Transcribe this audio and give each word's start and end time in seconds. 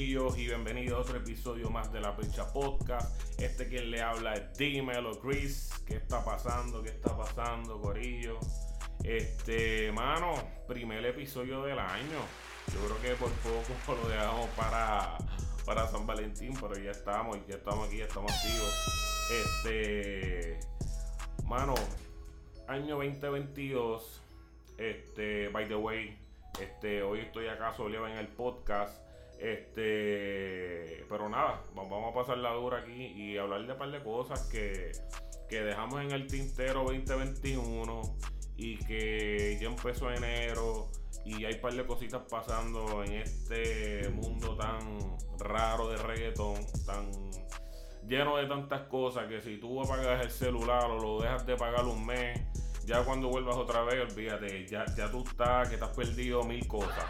Y 0.00 0.14
bienvenidos 0.46 0.96
a 0.96 1.00
otro 1.00 1.16
episodio 1.16 1.70
más 1.70 1.92
de 1.92 2.00
la 2.00 2.16
Pecha 2.16 2.52
Podcast. 2.52 3.20
Este 3.40 3.66
quien 3.66 3.90
le 3.90 4.00
habla 4.00 4.34
es 4.34 4.56
Dímelo 4.56 5.18
Chris. 5.18 5.72
¿Qué 5.84 5.96
está 5.96 6.24
pasando? 6.24 6.84
¿Qué 6.84 6.90
está 6.90 7.16
pasando, 7.16 7.80
Corillo? 7.80 8.38
Este, 9.02 9.90
mano, 9.90 10.34
primer 10.68 11.04
episodio 11.04 11.64
del 11.64 11.80
año. 11.80 12.20
Yo 12.72 12.78
creo 12.86 13.02
que 13.02 13.14
por 13.16 13.30
poco 13.32 14.00
lo 14.02 14.08
dejamos 14.08 14.46
para, 14.50 15.18
para 15.66 15.88
San 15.88 16.06
Valentín, 16.06 16.54
pero 16.60 16.78
ya 16.78 16.92
estamos, 16.92 17.36
ya 17.48 17.56
estamos 17.56 17.88
aquí, 17.88 17.96
ya 17.96 18.04
estamos 18.04 18.30
activos. 18.32 19.28
Este, 19.32 20.60
mano, 21.44 21.74
año 22.68 22.98
2022. 22.98 24.22
Este, 24.78 25.48
by 25.48 25.66
the 25.66 25.74
way, 25.74 26.16
este, 26.60 27.02
hoy 27.02 27.18
estoy 27.18 27.48
acá 27.48 27.74
solo 27.74 28.06
en 28.06 28.16
el 28.16 28.28
podcast. 28.28 29.07
Este, 29.38 31.04
pero 31.08 31.28
nada, 31.28 31.62
vamos 31.74 32.12
a 32.12 32.14
pasar 32.14 32.38
la 32.38 32.52
dura 32.54 32.78
aquí 32.78 33.06
y 33.06 33.36
hablar 33.36 33.66
de 33.66 33.72
un 33.72 33.78
par 33.78 33.90
de 33.90 34.02
cosas 34.02 34.48
que, 34.48 34.92
que 35.48 35.62
dejamos 35.62 36.02
en 36.02 36.10
el 36.10 36.26
tintero 36.26 36.84
2021 36.84 38.02
y 38.56 38.78
que 38.78 39.56
ya 39.60 39.68
empezó 39.68 40.10
enero 40.10 40.90
y 41.24 41.44
hay 41.44 41.54
un 41.54 41.60
par 41.60 41.74
de 41.74 41.86
cositas 41.86 42.22
pasando 42.28 43.04
en 43.04 43.14
este 43.14 44.08
mundo 44.08 44.56
tan 44.56 45.16
raro 45.38 45.88
de 45.88 45.96
reggaetón, 45.98 46.56
tan 46.84 47.08
lleno 48.08 48.38
de 48.38 48.46
tantas 48.46 48.82
cosas 48.88 49.26
que 49.28 49.40
si 49.40 49.58
tú 49.58 49.80
apagas 49.82 50.24
el 50.24 50.30
celular 50.30 50.90
o 50.90 50.98
lo 50.98 51.20
dejas 51.20 51.46
de 51.46 51.56
pagar 51.56 51.84
un 51.84 52.04
mes, 52.06 52.40
ya 52.86 53.04
cuando 53.04 53.28
vuelvas 53.28 53.56
otra 53.56 53.82
vez, 53.82 54.10
olvídate, 54.10 54.66
ya, 54.66 54.84
ya 54.96 55.10
tú 55.10 55.22
estás, 55.22 55.68
que 55.68 55.76
te 55.76 55.84
has 55.84 55.94
perdido 55.94 56.42
mil 56.42 56.66
cosas. 56.66 57.04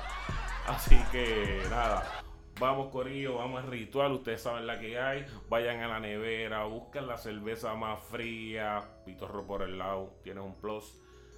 Así 0.69 0.97
que 1.11 1.63
nada, 1.71 2.23
vamos 2.61 2.93
Corillo, 2.93 3.37
vamos 3.37 3.65
al 3.65 3.71
ritual, 3.71 4.13
ustedes 4.13 4.43
saben 4.43 4.67
la 4.67 4.79
que 4.79 4.99
hay, 4.99 5.25
vayan 5.49 5.81
a 5.81 5.89
la 5.89 5.99
nevera, 5.99 6.65
busquen 6.65 7.07
la 7.07 7.17
cerveza 7.17 7.75
más 7.75 8.05
fría, 8.05 8.87
pitorro 9.07 9.47
por 9.47 9.63
el 9.63 9.79
lado, 9.79 10.19
tienes 10.23 10.45
un 10.45 10.55
plus. 10.61 10.93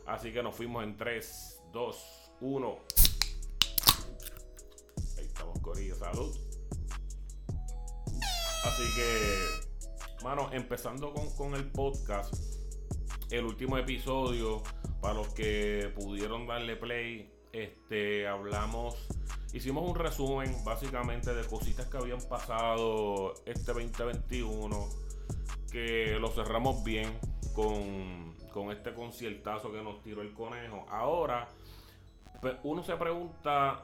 Así 0.05 0.33
que 0.33 0.43
nos 0.43 0.57
fuimos 0.57 0.83
en 0.83 0.97
3, 0.97 1.63
2, 1.73 2.33
1. 2.41 2.79
Ahí 5.17 5.27
estamos 5.27 5.61
Corillo, 5.61 5.95
salud. 5.95 6.37
Así 8.65 8.83
que, 8.97 10.25
mano, 10.25 10.51
empezando 10.53 11.15
con, 11.15 11.31
con 11.37 11.55
el 11.55 11.71
podcast, 11.71 12.35
el 13.31 13.45
último 13.45 13.79
episodio, 13.79 14.61
para 15.01 15.15
los 15.15 15.29
que 15.29 15.93
pudieron 15.95 16.49
darle 16.49 16.75
play, 16.75 17.33
este, 17.53 18.27
hablamos 18.27 19.20
Hicimos 19.53 19.89
un 19.89 19.97
resumen 19.97 20.55
básicamente 20.65 21.35
de 21.35 21.45
cositas 21.45 21.87
que 21.87 21.97
habían 21.97 22.21
pasado 22.23 23.35
este 23.47 23.73
2021, 23.73 24.89
que 25.73 26.19
lo 26.21 26.29
cerramos 26.31 26.85
bien 26.85 27.19
con, 27.53 28.71
este 28.71 28.95
conciertazo 28.95 29.73
que 29.73 29.83
nos 29.83 30.03
tiró 30.03 30.23
el 30.23 30.33
conejo. 30.35 30.87
Ahora, 30.89 31.49
pues, 32.41 32.55
uno 32.63 32.85
se 32.85 32.95
pregunta 32.97 33.83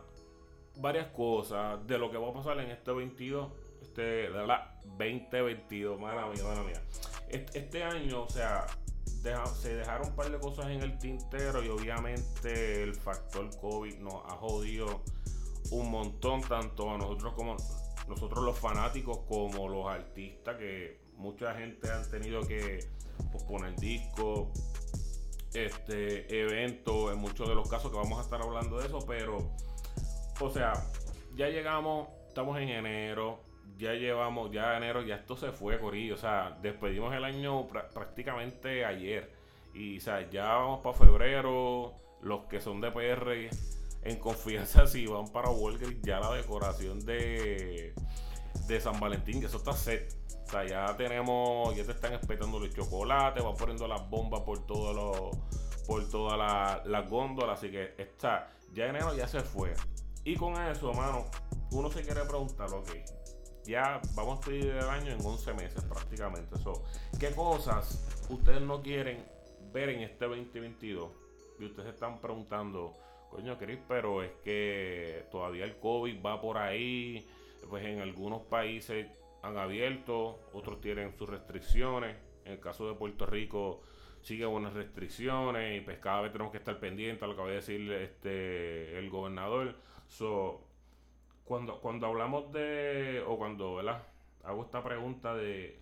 varias 0.76 1.08
cosas 1.08 1.84
de 1.84 1.98
lo 1.98 2.12
que 2.12 2.18
va 2.18 2.28
a 2.28 2.32
pasar 2.32 2.60
en 2.60 2.70
este 2.70 2.92
22, 2.92 3.50
este, 3.82 4.02
de 4.02 4.46
la 4.46 4.78
2022, 4.84 6.00
mala 6.00 6.26
mía, 6.28 6.44
mala 6.44 6.62
mía. 6.62 6.80
Este 7.28 7.82
año, 7.82 8.22
o 8.22 8.28
sea, 8.28 8.66
se 9.54 9.74
dejaron 9.74 10.10
un 10.10 10.14
par 10.14 10.30
de 10.30 10.38
cosas 10.38 10.66
en 10.66 10.82
el 10.82 10.96
tintero 10.98 11.64
y 11.64 11.68
obviamente 11.68 12.84
el 12.84 12.94
factor 12.94 13.50
COVID 13.60 13.98
nos 13.98 14.24
ha 14.26 14.36
jodido 14.36 15.02
un 15.70 15.90
montón, 15.90 16.42
tanto 16.42 16.90
a 16.92 16.98
nosotros 16.98 17.34
como 17.34 17.56
nosotros 18.08 18.44
los 18.44 18.58
fanáticos 18.58 19.18
como 19.28 19.68
los 19.68 19.86
artistas, 19.86 20.56
que 20.56 20.98
mucha 21.16 21.54
gente 21.54 21.90
han 21.90 22.08
tenido 22.10 22.40
que 22.46 22.86
posponer 23.32 23.74
discos, 23.76 24.48
este, 25.54 26.40
eventos, 26.40 27.12
en 27.12 27.18
muchos 27.18 27.48
de 27.48 27.54
los 27.54 27.68
casos 27.68 27.90
que 27.90 27.96
vamos 27.96 28.18
a 28.18 28.22
estar 28.22 28.40
hablando 28.40 28.78
de 28.78 28.86
eso, 28.86 28.98
pero, 29.06 29.38
o 30.40 30.50
sea, 30.50 30.72
ya 31.34 31.48
llegamos, 31.48 32.08
estamos 32.28 32.58
en 32.58 32.68
enero, 32.68 33.40
ya 33.78 33.94
llevamos, 33.94 34.52
ya 34.52 34.76
enero, 34.76 35.02
ya 35.02 35.16
esto 35.16 35.36
se 35.36 35.50
fue, 35.50 35.80
Corillo, 35.80 36.14
o 36.14 36.18
sea, 36.18 36.58
despedimos 36.62 37.14
el 37.14 37.24
año 37.24 37.66
prácticamente 37.66 38.84
ayer, 38.84 39.32
y, 39.74 39.98
o 39.98 40.00
sea, 40.00 40.28
ya 40.30 40.44
vamos 40.44 40.80
para 40.80 40.96
febrero, 40.96 41.92
los 42.22 42.44
que 42.44 42.60
son 42.60 42.80
de 42.80 42.90
PR 42.90 43.50
en 44.06 44.16
confianza 44.18 44.86
si 44.86 45.06
van 45.06 45.28
para 45.28 45.50
Walgreens 45.50 46.00
ya 46.02 46.20
la 46.20 46.32
decoración 46.32 47.00
de, 47.04 47.94
de 48.66 48.80
San 48.80 48.98
Valentín, 49.00 49.40
que 49.40 49.46
eso 49.46 49.58
está 49.58 49.72
set. 49.72 50.14
O 50.46 50.50
sea, 50.50 50.64
ya 50.64 50.96
tenemos, 50.96 51.74
ya 51.76 51.84
te 51.84 51.92
están 51.92 52.12
esperando 52.12 52.60
los 52.60 52.72
chocolates, 52.72 53.42
van 53.42 53.56
poniendo 53.56 53.88
las 53.88 54.08
bombas 54.08 54.42
por 54.42 54.64
todos 54.64 54.94
los, 54.94 55.36
por 55.86 56.08
todas 56.08 56.86
las 56.86 57.10
góndolas, 57.10 57.58
así 57.58 57.70
que 57.70 57.94
está, 57.98 58.52
ya 58.72 58.86
enero 58.86 59.14
ya 59.16 59.26
se 59.26 59.40
fue. 59.40 59.74
Y 60.24 60.36
con 60.36 60.60
eso, 60.60 60.90
hermano, 60.90 61.24
uno 61.72 61.90
se 61.90 62.02
quiere 62.02 62.24
preguntar, 62.24 62.72
ok, 62.72 62.90
ya 63.64 64.00
vamos 64.14 64.38
a 64.38 64.40
pedir 64.42 64.66
el 64.70 64.88
año 64.88 65.12
en 65.12 65.24
11 65.24 65.54
meses 65.54 65.82
prácticamente. 65.84 66.54
eso 66.54 66.84
¿Qué 67.18 67.32
cosas 67.32 68.26
ustedes 68.28 68.62
no 68.62 68.82
quieren 68.82 69.24
ver 69.72 69.88
en 69.90 70.02
este 70.02 70.26
2022? 70.26 71.10
Y 71.58 71.64
ustedes 71.64 71.94
están 71.94 72.20
preguntando, 72.20 72.92
Coño, 73.30 73.58
Chris, 73.58 73.78
pero 73.86 74.22
es 74.22 74.30
que 74.44 75.26
todavía 75.30 75.64
el 75.64 75.76
COVID 75.78 76.24
va 76.24 76.40
por 76.40 76.58
ahí. 76.58 77.26
Pues 77.68 77.84
en 77.84 78.00
algunos 78.00 78.42
países 78.42 79.08
han 79.42 79.58
abierto, 79.58 80.38
otros 80.52 80.80
tienen 80.80 81.16
sus 81.16 81.28
restricciones. 81.28 82.16
En 82.44 82.52
el 82.52 82.60
caso 82.60 82.88
de 82.88 82.94
Puerto 82.94 83.26
Rico 83.26 83.82
sigue 84.20 84.44
buenas 84.44 84.74
restricciones 84.74 85.80
y 85.80 85.84
pues 85.84 85.98
cada 85.98 86.22
vez 86.22 86.32
tenemos 86.32 86.50
que 86.50 86.58
estar 86.58 86.78
pendientes 86.80 87.22
a 87.22 87.26
lo 87.26 87.36
que 87.36 87.42
va 87.42 87.48
a 87.48 87.52
decir 87.52 87.90
este 87.92 88.98
el 88.98 89.10
gobernador. 89.10 89.76
So, 90.08 90.64
cuando, 91.44 91.80
cuando 91.80 92.06
hablamos 92.06 92.52
de, 92.52 93.22
o 93.26 93.36
cuando 93.36 93.76
¿verdad? 93.76 94.02
hago 94.44 94.62
esta 94.64 94.82
pregunta 94.82 95.34
de 95.34 95.80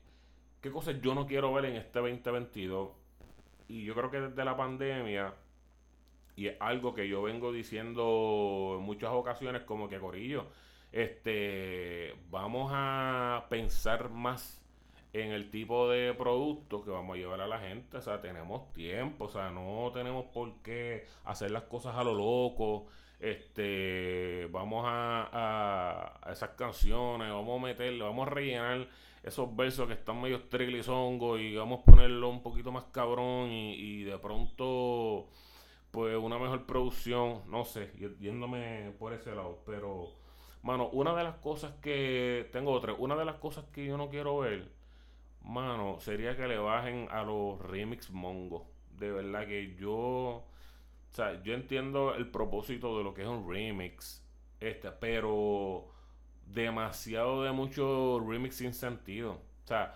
qué 0.60 0.70
cosas 0.70 1.00
yo 1.00 1.14
no 1.14 1.26
quiero 1.26 1.52
ver 1.52 1.66
en 1.66 1.76
este 1.76 2.00
2022, 2.00 2.90
y 3.68 3.84
yo 3.84 3.94
creo 3.94 4.10
que 4.10 4.20
desde 4.20 4.44
la 4.44 4.56
pandemia 4.56 5.34
y 6.36 6.48
es 6.48 6.56
algo 6.60 6.94
que 6.94 7.08
yo 7.08 7.22
vengo 7.22 7.52
diciendo 7.52 8.76
en 8.78 8.84
muchas 8.84 9.10
ocasiones 9.12 9.62
como 9.62 9.88
que 9.88 9.98
Corillo, 9.98 10.46
este, 10.92 12.14
vamos 12.30 12.70
a 12.74 13.46
pensar 13.48 14.10
más 14.10 14.60
en 15.12 15.30
el 15.30 15.50
tipo 15.50 15.88
de 15.88 16.12
producto 16.14 16.84
que 16.84 16.90
vamos 16.90 17.14
a 17.14 17.18
llevar 17.18 17.40
a 17.40 17.46
la 17.46 17.60
gente, 17.60 17.96
o 17.98 18.02
sea, 18.02 18.20
tenemos 18.20 18.72
tiempo, 18.72 19.26
o 19.26 19.28
sea, 19.28 19.50
no 19.50 19.90
tenemos 19.92 20.26
por 20.26 20.60
qué 20.62 21.06
hacer 21.24 21.52
las 21.52 21.64
cosas 21.64 21.94
a 21.96 22.02
lo 22.02 22.14
loco, 22.14 22.86
este, 23.20 24.48
vamos 24.50 24.84
a, 24.86 26.18
a, 26.22 26.32
esas 26.32 26.50
canciones, 26.50 27.30
vamos 27.30 27.60
a 27.60 27.66
meterle, 27.66 28.02
vamos 28.02 28.26
a 28.26 28.30
rellenar 28.30 28.88
esos 29.22 29.54
versos 29.54 29.86
que 29.86 29.94
están 29.94 30.20
medio 30.20 30.42
trilizongos 30.48 31.40
y 31.40 31.54
vamos 31.54 31.80
a 31.80 31.84
ponerlo 31.84 32.28
un 32.28 32.42
poquito 32.42 32.72
más 32.72 32.84
cabrón 32.92 33.50
y, 33.50 33.74
y 33.74 34.04
de 34.04 34.18
pronto 34.18 35.28
pues 35.94 36.16
una 36.16 36.38
mejor 36.40 36.66
producción, 36.66 37.42
no 37.48 37.64
sé, 37.64 37.92
yéndome 38.18 38.92
por 38.98 39.12
ese 39.12 39.32
lado, 39.32 39.62
pero 39.64 40.08
mano, 40.64 40.88
una 40.88 41.14
de 41.14 41.22
las 41.22 41.36
cosas 41.36 41.72
que 41.80 42.48
tengo 42.50 42.72
otra, 42.72 42.94
una 42.94 43.14
de 43.14 43.24
las 43.24 43.36
cosas 43.36 43.64
que 43.72 43.86
yo 43.86 43.96
no 43.96 44.10
quiero 44.10 44.38
ver, 44.38 44.72
mano, 45.42 46.00
sería 46.00 46.36
que 46.36 46.48
le 46.48 46.58
bajen 46.58 47.06
a 47.12 47.22
los 47.22 47.60
remix 47.60 48.10
mongo. 48.10 48.66
De 48.98 49.12
verdad 49.12 49.46
que 49.46 49.76
yo, 49.76 49.92
o 49.92 50.44
sea, 51.10 51.40
yo 51.44 51.54
entiendo 51.54 52.12
el 52.16 52.28
propósito 52.28 52.98
de 52.98 53.04
lo 53.04 53.14
que 53.14 53.22
es 53.22 53.28
un 53.28 53.48
remix, 53.48 54.26
este, 54.58 54.90
pero 54.90 55.86
demasiado 56.44 57.44
de 57.44 57.52
mucho 57.52 58.18
remix 58.18 58.56
sin 58.56 58.74
sentido. 58.74 59.34
O 59.64 59.66
sea, 59.68 59.94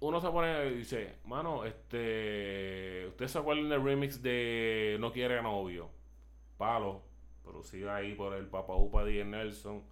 uno 0.00 0.20
se 0.20 0.28
pone 0.30 0.66
y 0.68 0.74
dice, 0.74 1.16
mano, 1.24 1.64
este, 1.64 3.06
¿usted 3.08 3.26
se 3.26 3.38
acuerdan 3.38 3.68
del 3.68 3.82
remix 3.82 4.22
de 4.22 4.96
No 5.00 5.12
quiere 5.12 5.42
novio? 5.42 5.90
Palo, 6.56 7.02
producido 7.42 7.92
ahí 7.92 8.14
por 8.14 8.34
el 8.34 8.46
Papa 8.46 8.74
Upa 8.76 9.04
de 9.04 9.24
Nelson, 9.24 9.82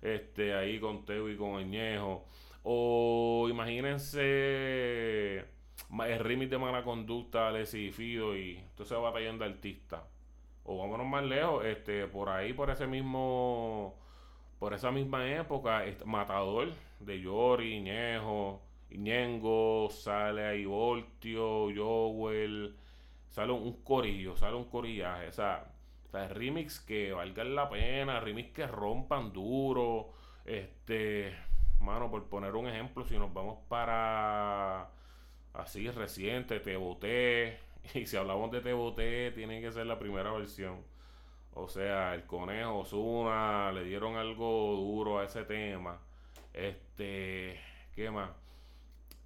este, 0.00 0.54
ahí 0.54 0.78
con 0.78 1.04
Teo 1.04 1.28
y 1.28 1.36
con 1.36 1.56
Añejo. 1.56 2.24
O 2.62 3.48
imagínense 3.50 5.38
el 5.38 6.18
remix 6.20 6.50
de 6.50 6.58
Mala 6.58 6.84
Conducta, 6.84 7.48
Alessi 7.48 7.90
Fido 7.90 8.36
y 8.36 8.58
entonces 8.58 8.96
va 8.96 9.02
batallando 9.02 9.44
de 9.44 9.50
artista. 9.50 10.04
O 10.64 10.78
vámonos 10.78 11.06
más 11.06 11.24
lejos, 11.24 11.64
este, 11.64 12.06
por 12.06 12.28
ahí, 12.28 12.52
por 12.52 12.70
ese 12.70 12.86
mismo, 12.86 13.96
por 14.58 14.74
esa 14.74 14.90
misma 14.92 15.28
época, 15.32 15.84
este, 15.84 16.04
Matador 16.04 16.68
de 17.00 17.20
Yori, 17.20 17.80
Ñejo 17.80 18.67
Ñengo, 18.90 19.88
sale 19.90 20.46
ahí 20.46 20.64
Voltio, 20.64 21.68
Joel, 21.74 22.76
sale 23.28 23.52
un 23.52 23.82
corillo, 23.82 24.36
sale 24.36 24.56
un 24.56 24.64
corillaje. 24.64 25.28
O 25.28 25.32
sea, 25.32 25.64
O 26.06 26.10
sea, 26.10 26.28
remix 26.28 26.80
que 26.80 27.12
valgan 27.12 27.54
la 27.54 27.68
pena, 27.68 28.20
remix 28.20 28.52
que 28.52 28.66
rompan 28.66 29.32
duro. 29.32 30.12
Este, 30.44 31.34
mano, 31.80 32.10
por 32.10 32.28
poner 32.28 32.54
un 32.56 32.66
ejemplo, 32.68 33.04
si 33.04 33.18
nos 33.18 33.32
vamos 33.32 33.58
para 33.68 34.90
así 35.54 35.90
reciente, 35.90 36.60
Te 36.60 36.76
Boté. 36.76 37.58
Y 37.94 38.06
si 38.06 38.16
hablamos 38.16 38.50
de 38.50 38.60
Te 38.60 38.72
Boté, 38.72 39.30
tiene 39.32 39.60
que 39.60 39.72
ser 39.72 39.86
la 39.86 39.98
primera 39.98 40.32
versión. 40.32 40.82
O 41.54 41.68
sea, 41.68 42.14
el 42.14 42.24
conejo 42.26 42.78
Osuna 42.80 43.72
le 43.72 43.84
dieron 43.84 44.16
algo 44.16 44.76
duro 44.76 45.18
a 45.18 45.24
ese 45.24 45.44
tema. 45.44 46.00
Este, 46.52 47.60
¿qué 47.94 48.10
más? 48.10 48.30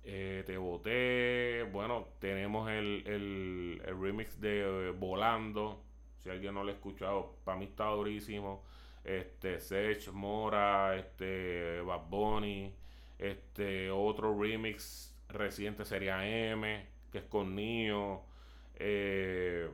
Eh, 0.05 0.43
te 0.47 0.57
boté. 0.57 1.63
Bueno, 1.73 2.09
tenemos 2.19 2.69
el, 2.71 3.05
el, 3.07 3.83
el 3.85 4.01
remix 4.01 4.41
de 4.41 4.89
eh, 4.89 4.91
Volando. 4.91 5.83
Si 6.21 6.31
alguien 6.31 6.55
no 6.55 6.65
lo 6.65 6.71
ha 6.71 6.75
escuchado, 6.75 7.37
para 7.45 7.59
mí 7.59 7.67
está 7.67 7.87
durísimo. 7.87 8.65
Este, 9.05 9.61
Sech, 9.61 10.09
Mora, 10.13 10.97
este, 10.97 11.81
Bad 11.83 12.09
Bunny. 12.09 12.75
Este, 13.19 13.91
otro 13.91 14.39
remix 14.41 15.17
reciente 15.29 15.85
sería 15.85 16.27
M, 16.27 16.87
que 17.11 17.19
es 17.19 17.25
con 17.25 17.55
Nio. 17.55 18.23
Eh, 18.77 19.69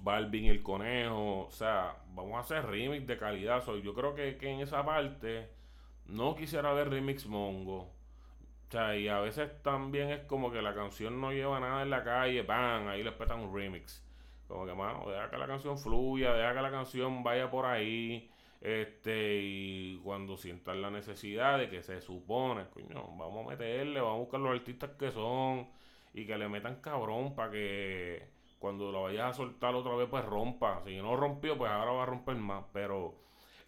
Balvin 0.00 0.46
el 0.46 0.62
Conejo. 0.62 1.46
O 1.46 1.50
sea, 1.50 1.96
vamos 2.14 2.36
a 2.36 2.40
hacer 2.40 2.66
remix 2.66 3.06
de 3.06 3.16
calidad. 3.18 3.64
yo 3.82 3.94
creo 3.94 4.14
que, 4.14 4.36
que 4.36 4.50
en 4.50 4.60
esa 4.60 4.84
parte 4.84 5.48
no 6.06 6.34
quisiera 6.36 6.72
ver 6.72 6.90
remix 6.90 7.26
mongo. 7.26 7.95
O 8.68 8.70
sea, 8.70 8.96
y 8.96 9.08
a 9.08 9.20
veces 9.20 9.62
también 9.62 10.10
es 10.10 10.20
como 10.24 10.50
que 10.50 10.60
la 10.60 10.74
canción 10.74 11.20
no 11.20 11.32
lleva 11.32 11.60
nada 11.60 11.82
en 11.82 11.90
la 11.90 12.02
calle, 12.02 12.42
¡bam! 12.42 12.88
Ahí 12.88 13.02
le 13.04 13.12
petan 13.12 13.40
un 13.40 13.54
remix. 13.54 14.04
Como 14.48 14.66
que, 14.66 14.74
mano, 14.74 15.08
deja 15.08 15.30
que 15.30 15.38
la 15.38 15.46
canción 15.46 15.78
fluya, 15.78 16.32
deja 16.32 16.54
que 16.54 16.62
la 16.62 16.70
canción 16.70 17.22
vaya 17.22 17.50
por 17.50 17.66
ahí. 17.66 18.30
Este, 18.60 19.40
y 19.42 20.00
cuando 20.02 20.36
sientan 20.36 20.82
la 20.82 20.90
necesidad 20.90 21.58
de 21.58 21.68
que 21.68 21.82
se 21.82 22.00
supone, 22.00 22.66
coño, 22.70 23.06
vamos 23.16 23.46
a 23.46 23.50
meterle, 23.50 24.00
vamos 24.00 24.16
a 24.16 24.20
buscar 24.20 24.40
los 24.40 24.52
artistas 24.52 24.90
que 24.98 25.12
son 25.12 25.68
y 26.14 26.26
que 26.26 26.36
le 26.38 26.48
metan 26.48 26.80
cabrón 26.80 27.34
para 27.34 27.50
que 27.52 28.28
cuando 28.58 28.90
lo 28.90 29.04
vayas 29.04 29.30
a 29.30 29.34
soltar 29.34 29.74
otra 29.74 29.94
vez, 29.94 30.08
pues 30.08 30.24
rompa. 30.24 30.82
Si 30.84 30.96
no 30.96 31.16
rompió, 31.16 31.56
pues 31.56 31.70
ahora 31.70 31.92
va 31.92 32.02
a 32.04 32.06
romper 32.06 32.36
más. 32.36 32.64
Pero 32.72 33.14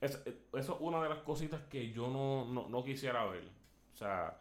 eso 0.00 0.21
es 0.55 0.69
una 0.81 1.03
de 1.03 1.09
las 1.09 1.19
cositas 1.21 1.61
que 1.62 1.93
yo 1.93 2.09
no, 2.09 2.45
no, 2.47 2.69
no 2.69 2.85
quisiera 2.85 3.25
ver. 3.27 3.49
O 3.93 3.97
sea, 3.97 4.37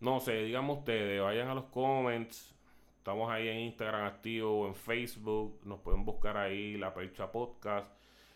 no 0.00 0.20
sé, 0.20 0.42
digamos 0.44 0.78
ustedes, 0.78 1.22
vayan 1.22 1.48
a 1.48 1.54
los 1.54 1.64
comments. 1.66 2.54
Estamos 2.98 3.30
ahí 3.30 3.48
en 3.48 3.58
Instagram 3.60 4.04
activo, 4.04 4.66
en 4.66 4.74
Facebook. 4.74 5.60
Nos 5.64 5.80
pueden 5.80 6.04
buscar 6.04 6.36
ahí 6.36 6.76
la 6.76 6.92
Percha 6.92 7.30
Podcast. 7.30 7.92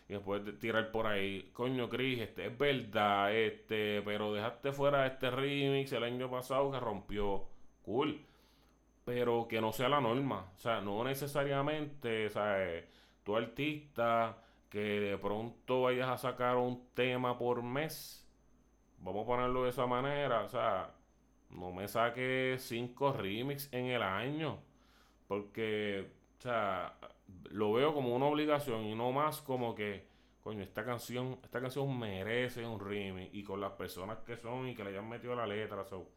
Y 0.07 0.13
después 0.13 0.41
tirar 0.59 0.91
por 0.91 1.07
ahí. 1.07 1.51
Coño, 1.53 1.89
Chris, 1.89 2.19
este 2.19 2.47
es 2.47 2.57
verdad, 2.57 3.33
este, 3.35 4.01
pero 4.03 4.33
dejaste 4.33 4.71
fuera 4.71 5.05
este 5.07 5.29
remix 5.29 5.91
el 5.93 6.03
año 6.03 6.29
pasado 6.29 6.71
que 6.71 6.79
rompió. 6.79 7.45
Cool. 7.83 8.25
Pero 9.05 9.47
que 9.47 9.61
no 9.61 9.71
sea 9.73 9.89
la 9.89 10.01
norma. 10.01 10.51
O 10.55 10.59
sea, 10.59 10.81
no 10.81 11.03
necesariamente, 11.03 12.29
sea, 12.29 12.63
eh, 12.63 12.87
tu 13.23 13.35
artista 13.35 14.37
que 14.69 14.79
de 14.79 15.17
pronto 15.17 15.81
vayas 15.81 16.09
a 16.09 16.17
sacar 16.17 16.55
un 16.57 16.87
tema 16.93 17.37
por 17.37 17.61
mes. 17.61 18.25
Vamos 18.99 19.23
a 19.23 19.27
ponerlo 19.27 19.63
de 19.65 19.71
esa 19.71 19.85
manera. 19.85 20.43
O 20.43 20.49
sea, 20.49 20.91
no 21.51 21.71
me 21.71 21.87
saque 21.87 22.55
cinco 22.59 23.13
remix 23.13 23.69
en 23.71 23.87
el 23.87 24.01
año. 24.01 24.59
Porque, 25.27 26.11
o 26.39 26.41
sea, 26.41 26.97
lo 27.51 27.73
veo 27.73 27.93
como 27.93 28.15
una 28.15 28.25
obligación 28.25 28.83
y 28.85 28.95
no 28.95 29.11
más 29.11 29.41
como 29.41 29.75
que, 29.75 30.05
coño, 30.43 30.63
esta 30.63 30.83
canción, 30.83 31.39
esta 31.43 31.61
canción 31.61 31.97
merece 31.97 32.65
un 32.65 32.79
remix. 32.79 33.33
Y 33.33 33.43
con 33.43 33.61
las 33.61 33.71
personas 33.73 34.19
que 34.19 34.37
son 34.37 34.67
y 34.67 34.75
que 34.75 34.83
le 34.83 34.91
hayan 34.91 35.09
metido 35.09 35.35
la 35.35 35.47
letra. 35.47 35.85
So, 35.85 36.07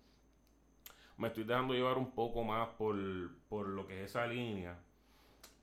me 1.16 1.28
estoy 1.28 1.44
dejando 1.44 1.74
llevar 1.74 1.98
un 1.98 2.12
poco 2.12 2.42
más 2.42 2.68
por, 2.70 2.96
por 3.48 3.68
lo 3.68 3.86
que 3.86 4.02
es 4.04 4.10
esa 4.10 4.26
línea. 4.26 4.78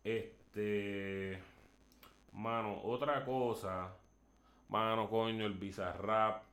Este. 0.03 1.39
Mano, 2.33 2.81
otra 2.83 3.25
cosa. 3.25 3.93
Mano, 4.69 5.09
coño, 5.09 5.45
el 5.45 5.53
Bizarrap. 5.53 6.43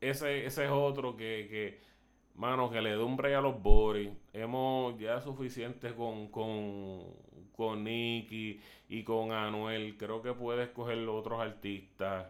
Ese, 0.00 0.46
ese 0.46 0.64
es 0.64 0.70
otro 0.70 1.16
que, 1.16 1.46
que 1.48 1.80
Mano, 2.34 2.68
que 2.68 2.80
le 2.80 2.90
dé 2.90 3.02
un 3.02 3.16
break 3.16 3.36
a 3.36 3.40
los 3.40 3.62
Boris. 3.62 4.10
Hemos 4.32 4.98
ya 4.98 5.20
suficiente 5.20 5.94
con, 5.94 6.28
con, 6.28 7.02
con 7.56 7.84
Nicky 7.84 8.60
y 8.88 9.04
con 9.04 9.30
Anuel. 9.32 9.96
Creo 9.96 10.20
que 10.20 10.32
puede 10.34 10.64
escoger 10.64 10.98
otros 11.08 11.40
artistas. 11.40 12.26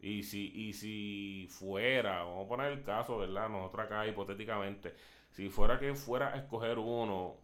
Y 0.00 0.22
si, 0.22 0.52
y 0.54 0.72
si 0.72 1.48
fuera, 1.50 2.24
vamos 2.24 2.46
a 2.46 2.48
poner 2.48 2.72
el 2.72 2.82
caso, 2.84 3.18
¿verdad? 3.18 3.48
Nosotros 3.48 3.86
acá 3.86 4.06
hipotéticamente. 4.06 4.94
Si 5.30 5.48
fuera 5.48 5.78
que 5.78 5.94
fuera 5.94 6.34
a 6.34 6.36
escoger 6.36 6.78
uno, 6.78 7.36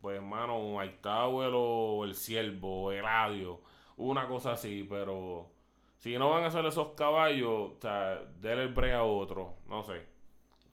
pues 0.00 0.16
hermano, 0.16 0.58
un 0.58 0.82
Tower 1.00 1.50
o 1.54 2.04
el 2.04 2.14
Siervo 2.14 2.84
o 2.84 2.92
el 2.92 3.02
Radio, 3.02 3.60
una 3.96 4.28
cosa 4.28 4.52
así, 4.52 4.86
pero 4.88 5.50
si 5.98 6.18
no 6.18 6.30
van 6.30 6.44
a 6.44 6.46
hacer 6.48 6.64
esos 6.66 6.90
caballos, 6.94 7.72
o 7.76 7.78
sea, 7.80 8.20
el 8.42 8.68
break 8.74 8.94
a 8.94 9.04
otro, 9.04 9.54
no 9.68 9.82
sé 9.82 10.15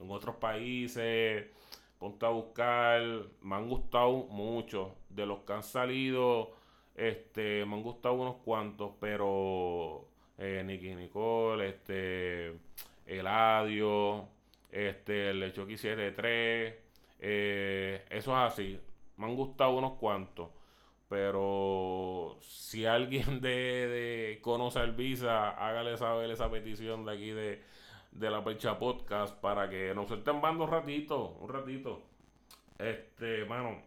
en 0.04 0.10
otros 0.10 0.36
países. 0.36 1.46
Ponte 1.98 2.26
a 2.26 2.30
buscar. 2.30 3.02
Me 3.42 3.56
han 3.56 3.68
gustado 3.68 4.26
mucho. 4.30 4.96
De 5.08 5.26
los 5.26 5.40
que 5.40 5.52
han 5.52 5.62
salido, 5.62 6.52
este, 6.94 7.64
me 7.66 7.74
han 7.76 7.82
gustado 7.82 8.14
unos 8.14 8.36
cuantos, 8.44 8.92
pero 9.00 10.08
eh, 10.38 10.62
Nicky 10.64 10.94
Nicole, 10.94 11.68
este, 11.68 12.58
Eladio, 13.06 14.28
este, 14.70 15.30
el 15.30 15.40
Lechoki 15.40 15.76
73, 15.76 16.74
eh, 17.20 18.04
eso 18.10 18.32
es 18.32 18.52
así. 18.52 18.80
Me 19.16 19.26
han 19.26 19.36
gustado 19.36 19.76
unos 19.76 19.94
cuantos. 19.94 20.50
Pero 21.08 22.38
si 22.40 22.86
alguien 22.86 23.40
de, 23.40 23.50
de 23.50 24.38
conoce 24.42 24.80
el 24.80 24.92
Visa, 24.92 25.50
hágale 25.50 25.96
saber 25.96 26.30
esa 26.30 26.50
petición 26.50 27.04
de 27.04 27.12
aquí 27.12 27.30
de, 27.30 27.62
de 28.14 28.30
la 28.30 28.42
Percha 28.44 28.78
Podcast 28.78 29.34
para 29.40 29.68
que 29.68 29.92
nos 29.92 30.10
estén 30.10 30.40
dando 30.40 30.64
un 30.64 30.70
ratito, 30.70 31.36
un 31.40 31.48
ratito. 31.48 32.02
Este, 32.78 33.44
mano, 33.44 33.82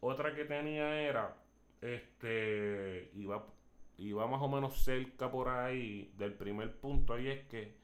otra 0.00 0.34
que 0.34 0.44
tenía 0.44 1.00
era, 1.00 1.36
este, 1.80 3.10
iba, 3.14 3.44
iba 3.98 4.26
más 4.28 4.40
o 4.40 4.48
menos 4.48 4.80
cerca 4.82 5.30
por 5.30 5.48
ahí 5.48 6.12
del 6.16 6.34
primer 6.34 6.76
punto, 6.76 7.14
ahí 7.14 7.28
es 7.28 7.46
que 7.46 7.74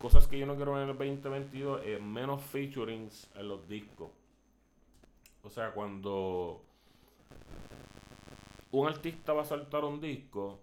cosas 0.00 0.28
que 0.28 0.38
yo 0.38 0.46
no 0.46 0.54
quiero 0.54 0.80
en 0.80 0.88
el 0.88 0.96
2022 0.96 1.82
es 1.84 2.00
menos 2.00 2.42
featurings 2.42 3.28
en 3.34 3.48
los 3.48 3.68
discos. 3.68 4.10
O 5.42 5.50
sea, 5.50 5.72
cuando 5.72 6.62
un 8.70 8.86
artista 8.86 9.32
va 9.32 9.42
a 9.42 9.46
saltar 9.46 9.84
un 9.84 10.00
disco, 10.00 10.60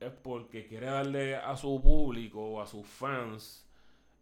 es 0.00 0.10
porque 0.10 0.66
quiere 0.66 0.86
darle 0.86 1.36
a 1.36 1.54
su 1.56 1.80
público 1.82 2.40
o 2.40 2.62
a 2.62 2.66
sus 2.66 2.86
fans 2.86 3.63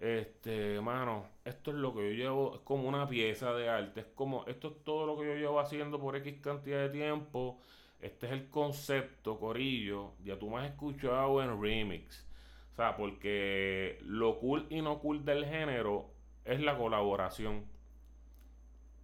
este, 0.02 0.80
mano, 0.80 1.26
esto 1.44 1.71
es 1.71 1.76
lo 1.76 1.94
que 1.94 2.00
yo 2.00 2.25
llevo, 2.25 2.54
es 2.56 2.61
como 2.62 2.88
una 2.88 3.09
pieza 3.09 3.54
de 3.54 3.68
arte, 3.68 4.00
es 4.00 4.06
como, 4.16 4.44
esto 4.47 4.68
es 4.71 4.82
todo 4.82 5.06
lo 5.06 5.16
que 5.16 5.28
yo 5.28 5.35
llevo 5.37 5.61
haciendo 5.61 6.00
por 6.00 6.16
X 6.16 6.40
cantidad 6.40 6.80
de 6.80 6.88
tiempo, 6.88 7.61
este 8.00 8.26
es 8.26 8.32
el 8.32 8.50
concepto, 8.50 9.38
Corillo, 9.38 10.14
ya 10.25 10.37
tú 10.40 10.50
me 10.50 10.59
has 10.59 10.71
escuchado 10.71 11.40
en 11.40 11.62
remix, 11.62 12.26
o 12.73 12.75
sea, 12.75 12.97
porque 12.97 14.00
lo 14.02 14.40
cool 14.40 14.66
y 14.71 14.82
no 14.82 14.99
cool 14.99 15.25
del 15.25 15.44
género 15.44 16.11
es 16.44 16.61
la 16.61 16.76
colaboración, 16.76 17.64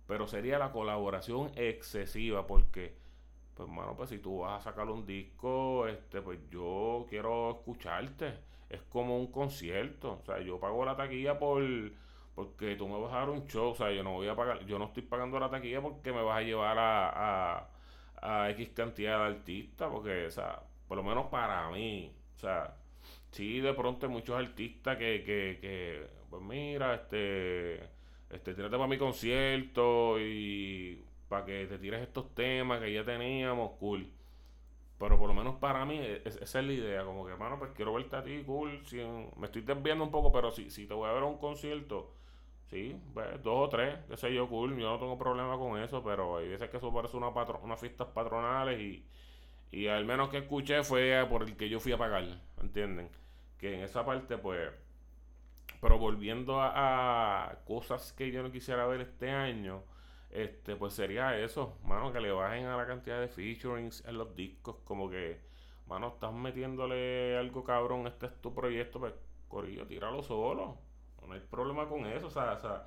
pero 0.09 0.27
sería 0.27 0.59
la 0.59 0.73
colaboración 0.73 1.53
excesiva, 1.55 2.45
porque, 2.49 2.97
pues, 3.55 3.69
mano, 3.69 3.95
pues 3.97 4.11
si 4.11 4.19
tú 4.19 4.41
vas 4.41 4.67
a 4.67 4.71
sacar 4.71 4.89
un 4.89 5.07
disco, 5.07 5.87
este, 5.87 6.23
pues 6.23 6.41
yo 6.51 7.07
quiero 7.09 7.53
escucharte 7.53 8.49
es 8.71 8.83
como 8.83 9.19
un 9.19 9.29
concierto. 9.33 10.21
O 10.23 10.25
sea, 10.25 10.41
yo 10.41 10.59
pago 10.61 10.85
la 10.85 10.97
taquilla 10.97 11.39
por 11.39 11.63
porque 12.35 12.77
tú 12.77 12.87
me 12.89 12.99
vas 13.01 13.13
a 13.13 13.19
dar 13.19 13.31
un 13.31 13.47
show. 13.49 13.71
O 13.71 13.75
sea, 13.75 13.93
yo 13.93 14.03
no 14.03 14.13
voy 14.13 14.29
a 14.29 14.37
pagar, 14.37 14.65
yo 14.67 14.79
no 14.79 14.87
estoy 14.87 15.03
pagando 15.03 15.41
la 15.41 15.51
taquilla 15.51 15.83
porque 15.83 16.13
me 16.13 16.23
vas 16.23 16.39
a 16.39 16.43
llevar 16.43 16.79
a, 16.79 17.69
a, 18.23 18.51
X 18.51 18.71
cantidad 18.75 19.19
de 19.19 19.25
artistas. 19.37 19.91
Porque, 19.93 20.27
o 20.27 20.31
sea, 20.31 20.63
por 20.87 20.97
lo 20.97 21.03
menos 21.03 21.27
para 21.27 21.71
mí. 21.71 22.13
O 22.37 22.39
sea, 22.39 22.77
sí, 23.33 23.61
de 23.61 23.75
pronto 23.75 24.07
hay 24.07 24.13
muchos 24.13 24.37
artistas 24.37 24.97
que, 24.97 25.25
que, 25.25 25.59
que 25.61 26.07
pues 26.31 26.43
mira, 26.43 26.95
este, 26.95 27.77
este, 28.31 28.55
tírate 28.55 28.77
para 28.77 28.87
mi 28.87 28.99
concierto 28.99 30.21
y 30.21 31.03
para 31.29 31.45
que 31.45 31.67
te 31.67 31.79
tires 31.79 32.03
estos 32.03 32.35
temas 32.35 32.81
que 32.81 32.93
ya 32.93 33.05
teníamos, 33.05 33.73
cool. 33.79 34.07
Pero 34.99 35.19
por 35.19 35.29
lo 35.29 35.35
menos 35.35 35.57
para 35.57 35.85
mí, 35.85 35.99
e, 35.99 36.23
esa 36.25 36.61
es 36.61 36.67
la 36.67 36.73
idea. 36.73 37.05
Como 37.05 37.25
que, 37.25 37.33
hermano, 37.33 37.59
pues 37.59 37.71
quiero 37.75 37.95
verte 37.95 38.17
a 38.17 38.23
ti, 38.23 38.43
cool. 38.45 38.85
Si, 38.87 38.97
me 39.37 39.47
estoy 39.47 39.63
desviando 39.63 40.05
un 40.05 40.11
poco, 40.11 40.33
pero 40.33 40.51
si, 40.51 40.71
si 40.71 40.87
te 40.87 40.95
voy 40.95 41.09
a 41.09 41.13
ver 41.13 41.23
a 41.23 41.27
un 41.27 41.39
concierto, 41.39 42.15
sí, 42.71 43.01
pues, 43.15 43.43
dos 43.43 43.67
o 43.67 43.69
tres, 43.69 43.99
qué 44.09 44.17
sé 44.17 44.35
yo, 44.35 44.49
cool. 44.49 44.77
Yo 44.79 44.91
no 44.91 44.99
tengo 44.99 45.19
problema 45.19 45.57
con 45.59 45.81
eso, 45.81 46.03
pero 46.03 46.39
hay 46.39 46.49
veces 46.49 46.69
que 46.71 46.79
eso 46.79 46.93
parece 46.93 47.17
una 47.17 47.33
patro, 47.33 47.61
unas 47.63 47.81
fiestas 47.81 48.09
patronales 48.09 48.81
y, 48.81 49.05
Y 49.73 49.89
al 49.89 50.05
menos 50.07 50.31
que 50.31 50.39
escuché 50.39 50.83
fue 50.85 51.27
por 51.31 51.43
el 51.45 51.57
que 51.57 51.69
yo 51.69 51.81
fui 51.81 51.93
a 51.93 51.99
pagar, 51.99 52.25
¿entienden? 52.61 53.11
Que 53.59 53.75
en 53.75 53.83
esa 53.83 54.05
parte, 54.05 54.39
pues... 54.39 54.71
Pero 55.81 55.99
volviendo 55.99 56.61
a, 56.61 57.59
cosas 57.67 58.13
que 58.13 58.31
yo 58.33 58.43
no 58.43 58.51
quisiera 58.53 58.87
ver 58.87 59.01
este 59.03 59.31
año, 59.31 59.83
este 60.43 60.77
pues 60.77 60.95
sería 60.95 61.39
eso, 61.39 61.79
mano, 61.85 62.13
que 62.13 62.21
le 62.21 62.31
bajen 62.31 62.67
a 62.67 62.77
la 62.77 62.87
cantidad 62.87 63.21
de 63.21 63.29
featurings 63.29 64.05
en 64.07 64.19
los 64.19 64.35
discos, 64.35 64.77
como 64.85 65.11
que, 65.11 65.41
mano, 65.87 66.09
estás 66.09 66.33
metiéndole 66.33 67.37
algo 67.37 67.65
cabrón, 67.65 68.07
este 68.07 68.27
es 68.27 68.41
tu 68.41 68.55
proyecto, 68.55 69.01
pues, 69.01 69.15
Corillo, 69.49 69.87
tíralo 69.87 70.23
solo. 70.23 70.79
No 71.27 71.35
hay 71.35 71.41
problema 71.41 71.89
con 71.89 72.07
eso, 72.07 72.29
o 72.29 72.31
sea, 72.31 72.53
o 72.53 72.61
sea, 72.61 72.87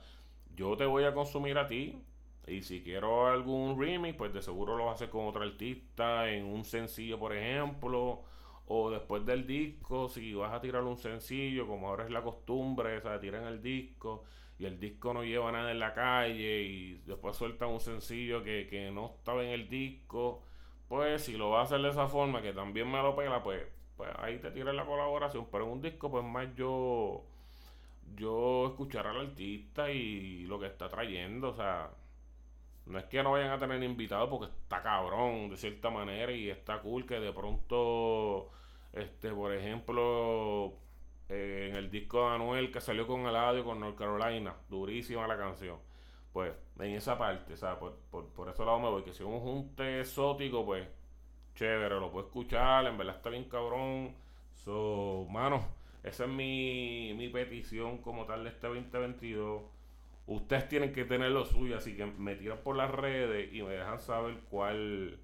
yo 0.56 0.76
te 0.76 0.86
voy 0.86 1.04
a 1.04 1.14
consumir 1.14 1.58
a 1.58 1.68
ti, 1.68 2.04
y 2.48 2.62
si 2.64 2.84
quiero 2.84 3.28
algún 3.28 3.80
remix, 3.80 4.18
pues 4.18 4.34
de 4.34 4.42
seguro 4.42 4.76
lo 4.76 4.90
hacer 4.90 5.10
con 5.10 5.28
otro 5.28 5.44
artista, 5.44 6.30
en 6.30 6.46
un 6.46 6.66
sencillo, 6.66 7.20
por 7.20 7.34
ejemplo. 7.34 8.24
O 8.74 8.90
después 8.90 9.26
del 9.26 9.46
disco, 9.46 10.08
si 10.10 10.34
vas 10.34 10.54
a 10.54 10.62
tirar 10.62 10.84
un 10.84 10.98
sencillo, 10.98 11.68
como 11.68 11.90
ahora 11.90 12.06
es 12.06 12.12
la 12.12 12.24
costumbre, 12.24 12.98
o 12.98 13.02
sea, 13.02 13.20
tiran 13.20 13.46
el 13.46 13.62
disco 13.62 14.24
y 14.62 14.66
el 14.68 14.80
disco 14.80 15.12
no 15.12 15.24
lleva 15.24 15.52
nada 15.52 15.72
en 15.72 15.80
la 15.80 15.96
calle 15.96 16.62
y 16.62 16.94
después 17.08 17.36
sueltan 17.36 17.70
un 17.70 17.80
sencillo 17.80 18.44
que, 18.44 18.68
que 18.70 18.92
no 18.92 19.16
estaba 19.18 19.44
en 19.44 19.50
el 19.50 19.68
disco, 19.68 20.44
pues 20.88 21.24
si 21.24 21.36
lo 21.36 21.50
vas 21.50 21.62
a 21.62 21.64
hacer 21.64 21.82
de 21.82 21.90
esa 21.90 22.08
forma, 22.08 22.44
que 22.44 22.54
también 22.54 22.90
me 22.92 23.02
lo 23.02 23.16
pela, 23.16 23.42
pues, 23.42 23.64
pues 23.98 24.12
ahí 24.20 24.38
te 24.38 24.52
tiran 24.52 24.76
la 24.76 24.86
colaboración. 24.86 25.48
Pero 25.52 25.66
en 25.66 25.72
un 25.72 25.82
disco, 25.82 26.12
pues 26.12 26.24
más 26.24 26.54
yo, 26.56 27.24
yo 28.16 28.68
escuchar 28.68 29.08
al 29.08 29.22
artista 29.30 29.90
y 29.90 30.44
lo 30.46 30.60
que 30.60 30.68
está 30.68 30.88
trayendo, 30.90 31.50
o 31.50 31.54
sea, 31.56 31.90
no 32.86 33.00
es 33.00 33.06
que 33.06 33.24
no 33.24 33.32
vayan 33.32 33.50
a 33.50 33.58
tener 33.58 33.82
invitados 33.82 34.30
porque 34.30 34.54
está 34.54 34.84
cabrón 34.84 35.50
de 35.50 35.58
cierta 35.58 35.90
manera 35.90 36.32
y 36.34 36.52
está 36.52 36.82
cool 36.82 37.08
que 37.08 37.20
de 37.20 37.34
pronto, 37.34 38.52
este, 38.94 39.32
por 39.32 39.54
ejemplo, 39.54 40.76
eh, 41.32 41.70
en 41.70 41.76
el 41.78 41.90
disco 41.90 42.30
de 42.30 42.36
Anuel 42.36 42.72
que 42.72 42.82
salió 42.82 43.08
con 43.08 43.22
el 43.26 43.36
audio 43.36 43.64
con 43.66 43.80
North 43.80 43.98
Carolina, 43.98 44.56
durísima 44.70 45.28
la 45.28 45.38
canción. 45.38 45.78
Pues 46.34 46.54
en 46.80 46.92
esa 46.92 47.18
parte, 47.18 47.54
o 47.54 47.58
sea, 47.58 47.80
por, 47.80 47.98
por, 48.12 48.28
por 48.30 48.50
ese 48.50 48.64
lado 48.64 48.80
me 48.80 48.90
voy, 48.90 49.04
que 49.04 49.14
si 49.14 49.24
un 49.24 49.40
junte 49.40 50.02
exótico, 50.02 50.66
pues 50.66 50.88
chévere, 51.56 52.00
lo 52.00 52.12
puedo 52.12 52.28
escuchar, 52.28 52.86
en 52.88 52.98
verdad 52.98 53.16
está 53.18 53.30
bien 53.30 53.46
cabrón. 53.46 54.16
So, 54.56 55.28
mano, 55.30 55.66
esa 56.04 56.26
es 56.26 56.30
mi, 56.30 57.14
mi 57.16 57.30
petición 57.30 57.98
como 58.00 58.26
tal 58.26 58.44
de 58.44 58.50
este 58.52 58.68
2022 58.68 59.64
Ustedes 60.28 60.70
tienen 60.70 60.94
que 60.94 61.04
tener 61.04 61.32
lo 61.32 61.46
suyo, 61.46 61.78
así 61.78 61.96
que 61.96 62.06
me 62.06 62.36
tiran 62.36 62.60
por 62.60 62.76
las 62.76 62.90
redes 62.90 63.54
y 63.54 63.64
me 63.64 63.74
dejan 63.74 64.00
saber 64.00 64.38
cuál, 64.50 65.20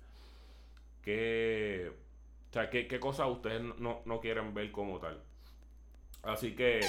qué, 1.02 1.92
o 2.50 2.54
sea, 2.54 2.70
qué, 2.70 2.88
qué 2.88 3.00
cosas 3.00 3.30
ustedes 3.30 3.62
no, 3.62 4.20
quieren 4.22 4.54
ver 4.54 4.72
como 4.72 5.00
tal. 5.00 5.24
Así 6.28 6.56
que 6.56 6.82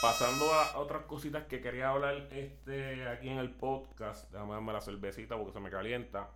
pasando 0.00 0.54
a 0.54 0.78
otras 0.78 1.04
cositas 1.04 1.44
que 1.44 1.60
quería 1.60 1.90
hablar 1.90 2.28
este 2.32 3.06
aquí 3.08 3.28
en 3.28 3.36
el 3.36 3.50
podcast, 3.50 4.32
déjame 4.32 4.54
darme 4.54 4.72
la 4.72 4.80
cervecita 4.80 5.36
porque 5.36 5.52
se 5.52 5.60
me 5.60 5.68
calienta. 5.68 6.30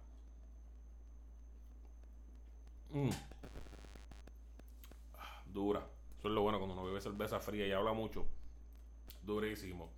Mm. 2.90 3.08
Dura. 5.46 5.86
Eso 6.18 6.28
es 6.28 6.34
lo 6.34 6.42
bueno 6.42 6.58
cuando 6.58 6.74
uno 6.74 6.84
bebe 6.84 7.00
cerveza 7.00 7.40
fría 7.40 7.66
y 7.66 7.72
habla 7.72 7.94
mucho. 7.94 8.26
Durísimo. 9.22 9.90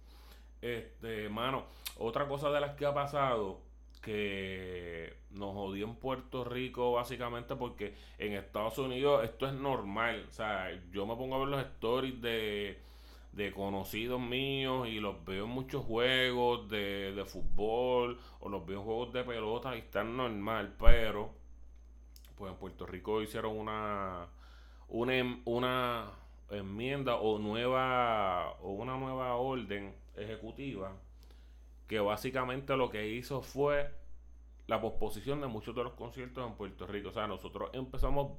Este, 0.62 1.28
mano, 1.28 1.66
otra 1.98 2.28
cosa 2.28 2.50
de 2.50 2.60
las 2.60 2.76
que 2.76 2.86
ha 2.86 2.94
pasado 2.94 3.65
que 4.06 5.16
nos 5.30 5.52
jodió 5.52 5.84
en 5.86 5.96
Puerto 5.96 6.44
Rico 6.44 6.92
básicamente 6.92 7.56
porque 7.56 7.96
en 8.18 8.34
Estados 8.34 8.78
Unidos 8.78 9.24
esto 9.24 9.48
es 9.48 9.52
normal. 9.52 10.26
O 10.28 10.32
sea, 10.32 10.70
yo 10.92 11.06
me 11.06 11.16
pongo 11.16 11.34
a 11.34 11.38
ver 11.40 11.48
los 11.48 11.60
stories 11.60 12.22
de, 12.22 12.78
de 13.32 13.52
conocidos 13.52 14.20
míos 14.20 14.86
y 14.86 15.00
los 15.00 15.24
veo 15.24 15.46
en 15.46 15.50
muchos 15.50 15.84
juegos 15.84 16.68
de, 16.70 17.14
de 17.14 17.24
fútbol 17.24 18.20
o 18.38 18.48
los 18.48 18.64
veo 18.64 18.78
en 18.78 18.84
juegos 18.84 19.12
de 19.12 19.24
pelota 19.24 19.74
y 19.74 19.80
están 19.80 20.16
normal, 20.16 20.76
pero 20.78 21.34
pues 22.36 22.52
en 22.52 22.58
Puerto 22.58 22.86
Rico 22.86 23.22
hicieron 23.22 23.58
una 23.58 24.28
una, 24.88 25.40
una 25.46 26.12
enmienda 26.50 27.16
o 27.16 27.40
nueva 27.40 28.52
o 28.60 28.70
una 28.70 28.96
nueva 28.96 29.34
orden 29.34 29.96
ejecutiva 30.14 30.92
que 31.86 32.00
básicamente 32.00 32.76
lo 32.76 32.90
que 32.90 33.08
hizo 33.08 33.42
fue 33.42 33.90
la 34.66 34.80
posposición 34.80 35.40
de 35.40 35.46
muchos 35.46 35.74
de 35.74 35.84
los 35.84 35.94
conciertos 35.94 36.46
en 36.46 36.56
Puerto 36.56 36.86
Rico. 36.86 37.10
O 37.10 37.12
sea, 37.12 37.26
nosotros 37.26 37.70
empezamos 37.72 38.32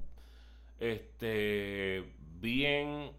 este 0.78 2.12
bien 2.40 3.12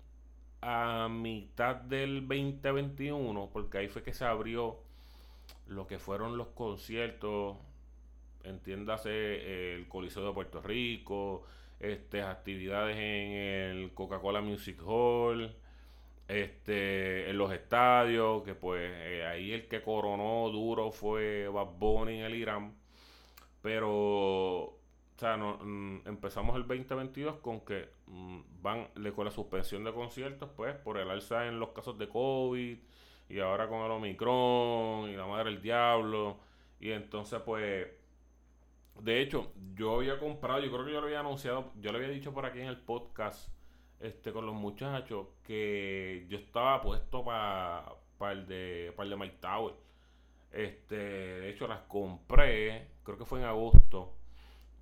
a 0.62 1.08
mitad 1.10 1.76
del 1.76 2.28
2021, 2.28 3.50
porque 3.52 3.80
ahí 3.80 3.88
fue 3.88 4.04
que 4.04 4.14
se 4.14 4.26
abrió 4.26 4.80
lo 5.68 5.88
que 5.88 6.00
fueron 6.00 6.38
los 6.38 6.48
conciertos, 6.50 7.58
entiéndase 8.44 9.74
el 9.76 9.88
Coliseo 9.88 10.26
de 10.26 10.34
Puerto 10.34 10.62
Rico, 10.62 11.44
este, 11.80 12.22
actividades 12.22 12.98
en 12.98 13.32
el 13.32 13.94
Coca-Cola 13.94 14.42
Music 14.42 14.82
Hall, 14.86 15.56
este, 16.30 17.30
en 17.30 17.38
los 17.38 17.52
estadios, 17.52 18.44
que 18.44 18.54
pues 18.56 18.82
eh, 18.84 19.26
ahí 19.26 19.52
el 19.52 19.68
que 19.68 19.82
coronó 19.82 20.50
duro 20.52 20.92
fue 20.92 21.48
Bad 21.50 21.72
Bunny 21.80 22.20
en 22.20 22.26
el 22.26 22.36
Irán. 22.36 22.76
Pero, 23.62 23.90
o 23.92 24.80
sea, 25.18 25.38
no, 25.38 25.58
mm, 25.58 26.08
empezamos 26.08 26.56
el 26.56 26.68
2022 26.68 27.38
con 27.38 27.62
que 27.62 27.90
mm, 28.08 28.42
van 28.62 28.90
con 29.16 29.26
la 29.26 29.32
suspensión 29.32 29.84
de 29.84 29.92
conciertos, 29.92 30.50
pues, 30.56 30.76
por 30.76 30.98
el 31.00 31.10
alza 31.10 31.48
en 31.48 31.60
los 31.60 31.70
casos 31.70 31.98
de 31.98 32.08
COVID 32.08 32.78
y 33.30 33.40
ahora 33.40 33.68
con 33.68 33.80
el 33.86 33.92
Omicron 33.92 35.10
y 35.10 35.16
la 35.16 35.26
madre 35.26 35.52
del 35.52 35.62
diablo. 35.62 36.38
Y 36.80 36.92
entonces, 36.92 37.42
pues, 37.44 37.88
de 39.02 39.22
hecho, 39.22 39.52
yo 39.76 39.96
había 39.96 40.20
comprado, 40.20 40.60
yo 40.62 40.72
creo 40.72 40.86
que 40.86 40.94
yo 40.94 41.02
lo 41.02 41.08
había 41.08 41.22
anunciado, 41.22 41.72
yo 41.82 41.92
le 41.92 41.98
había 41.98 42.10
dicho 42.10 42.34
por 42.34 42.46
aquí 42.46 42.60
en 42.62 42.68
el 42.68 42.78
podcast 42.78 43.50
este, 44.00 44.32
con 44.32 44.46
los 44.46 44.56
muchachos 44.56 45.28
que 45.44 46.26
yo 46.30 46.38
estaba 46.38 46.82
puesto 46.82 47.24
para 47.24 47.86
el 48.32 48.46
de 48.48 48.94
para 48.96 49.06
el 49.06 49.10
de 49.12 49.16
Mike 49.18 49.38
Tower. 49.40 49.74
Este, 50.52 50.96
de 50.96 51.50
hecho 51.50 51.68
las 51.68 51.82
compré, 51.82 52.88
creo 53.04 53.18
que 53.18 53.26
fue 53.26 53.40
en 53.40 53.46
agosto 53.46 54.16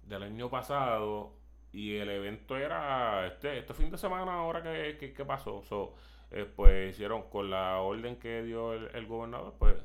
del 0.04 0.24
año 0.24 0.50
pasado 0.50 1.34
y 1.74 1.98
el 1.98 2.10
evento 2.10 2.56
era 2.58 3.28
este 3.28 3.60
este 3.60 3.74
fin 3.74 3.90
de 3.90 3.98
semana 3.98 4.34
ahora 4.36 4.64
que, 4.64 5.14
que, 5.14 5.26
pasó. 5.26 5.64
Eh, 6.32 6.46
pues 6.56 6.92
hicieron 6.94 7.30
con 7.30 7.50
la 7.50 7.80
orden 7.80 8.18
que 8.18 8.44
dio 8.44 8.74
el, 8.74 9.08
gobernador, 9.08 9.56
pues 9.58 9.76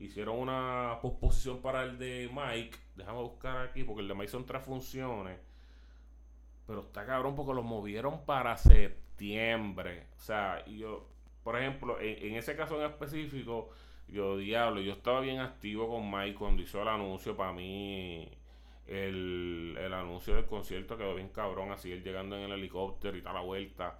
hicieron 0.00 0.38
una 0.38 0.98
posposición 1.00 1.62
para 1.62 1.84
el 1.84 1.98
de 1.98 2.30
Mike. 2.32 2.78
Déjame 2.96 3.20
buscar 3.22 3.58
aquí 3.68 3.84
porque 3.84 4.02
el 4.02 4.08
de 4.08 4.14
Mike 4.14 4.28
son 4.28 4.46
tres 4.46 4.62
funciones 4.64 5.38
pero 6.72 6.80
está 6.80 7.04
cabrón 7.04 7.36
porque 7.36 7.52
lo 7.52 7.62
movieron 7.62 8.24
para 8.24 8.56
septiembre. 8.56 10.06
O 10.16 10.20
sea, 10.20 10.64
yo, 10.64 11.06
por 11.44 11.58
ejemplo, 11.60 12.00
en, 12.00 12.34
ese 12.34 12.56
caso 12.56 12.80
en 12.82 12.90
específico, 12.90 13.68
yo, 14.08 14.38
diablo, 14.38 14.80
yo 14.80 14.94
estaba 14.94 15.20
bien 15.20 15.40
activo 15.40 15.86
con 15.86 16.10
Mike 16.10 16.34
cuando 16.34 16.62
hizo 16.62 16.80
el 16.80 16.88
anuncio. 16.88 17.36
Para 17.36 17.52
mí, 17.52 18.26
el, 18.86 19.76
el 19.78 19.92
anuncio 19.92 20.34
del 20.34 20.46
concierto 20.46 20.96
quedó 20.96 21.14
bien 21.14 21.28
cabrón. 21.28 21.72
Así 21.72 21.92
él 21.92 22.02
llegando 22.02 22.36
en 22.38 22.44
el 22.44 22.52
helicóptero 22.52 23.18
y 23.18 23.20
tal 23.20 23.34
la 23.34 23.42
vuelta. 23.42 23.98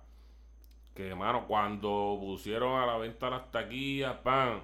Que, 0.95 1.15
mano, 1.15 1.47
cuando 1.47 2.17
pusieron 2.19 2.81
a 2.81 2.87
la 2.87 2.97
venta 2.97 3.29
las 3.29 3.51
taquillas, 3.51 4.17
pan. 4.21 4.63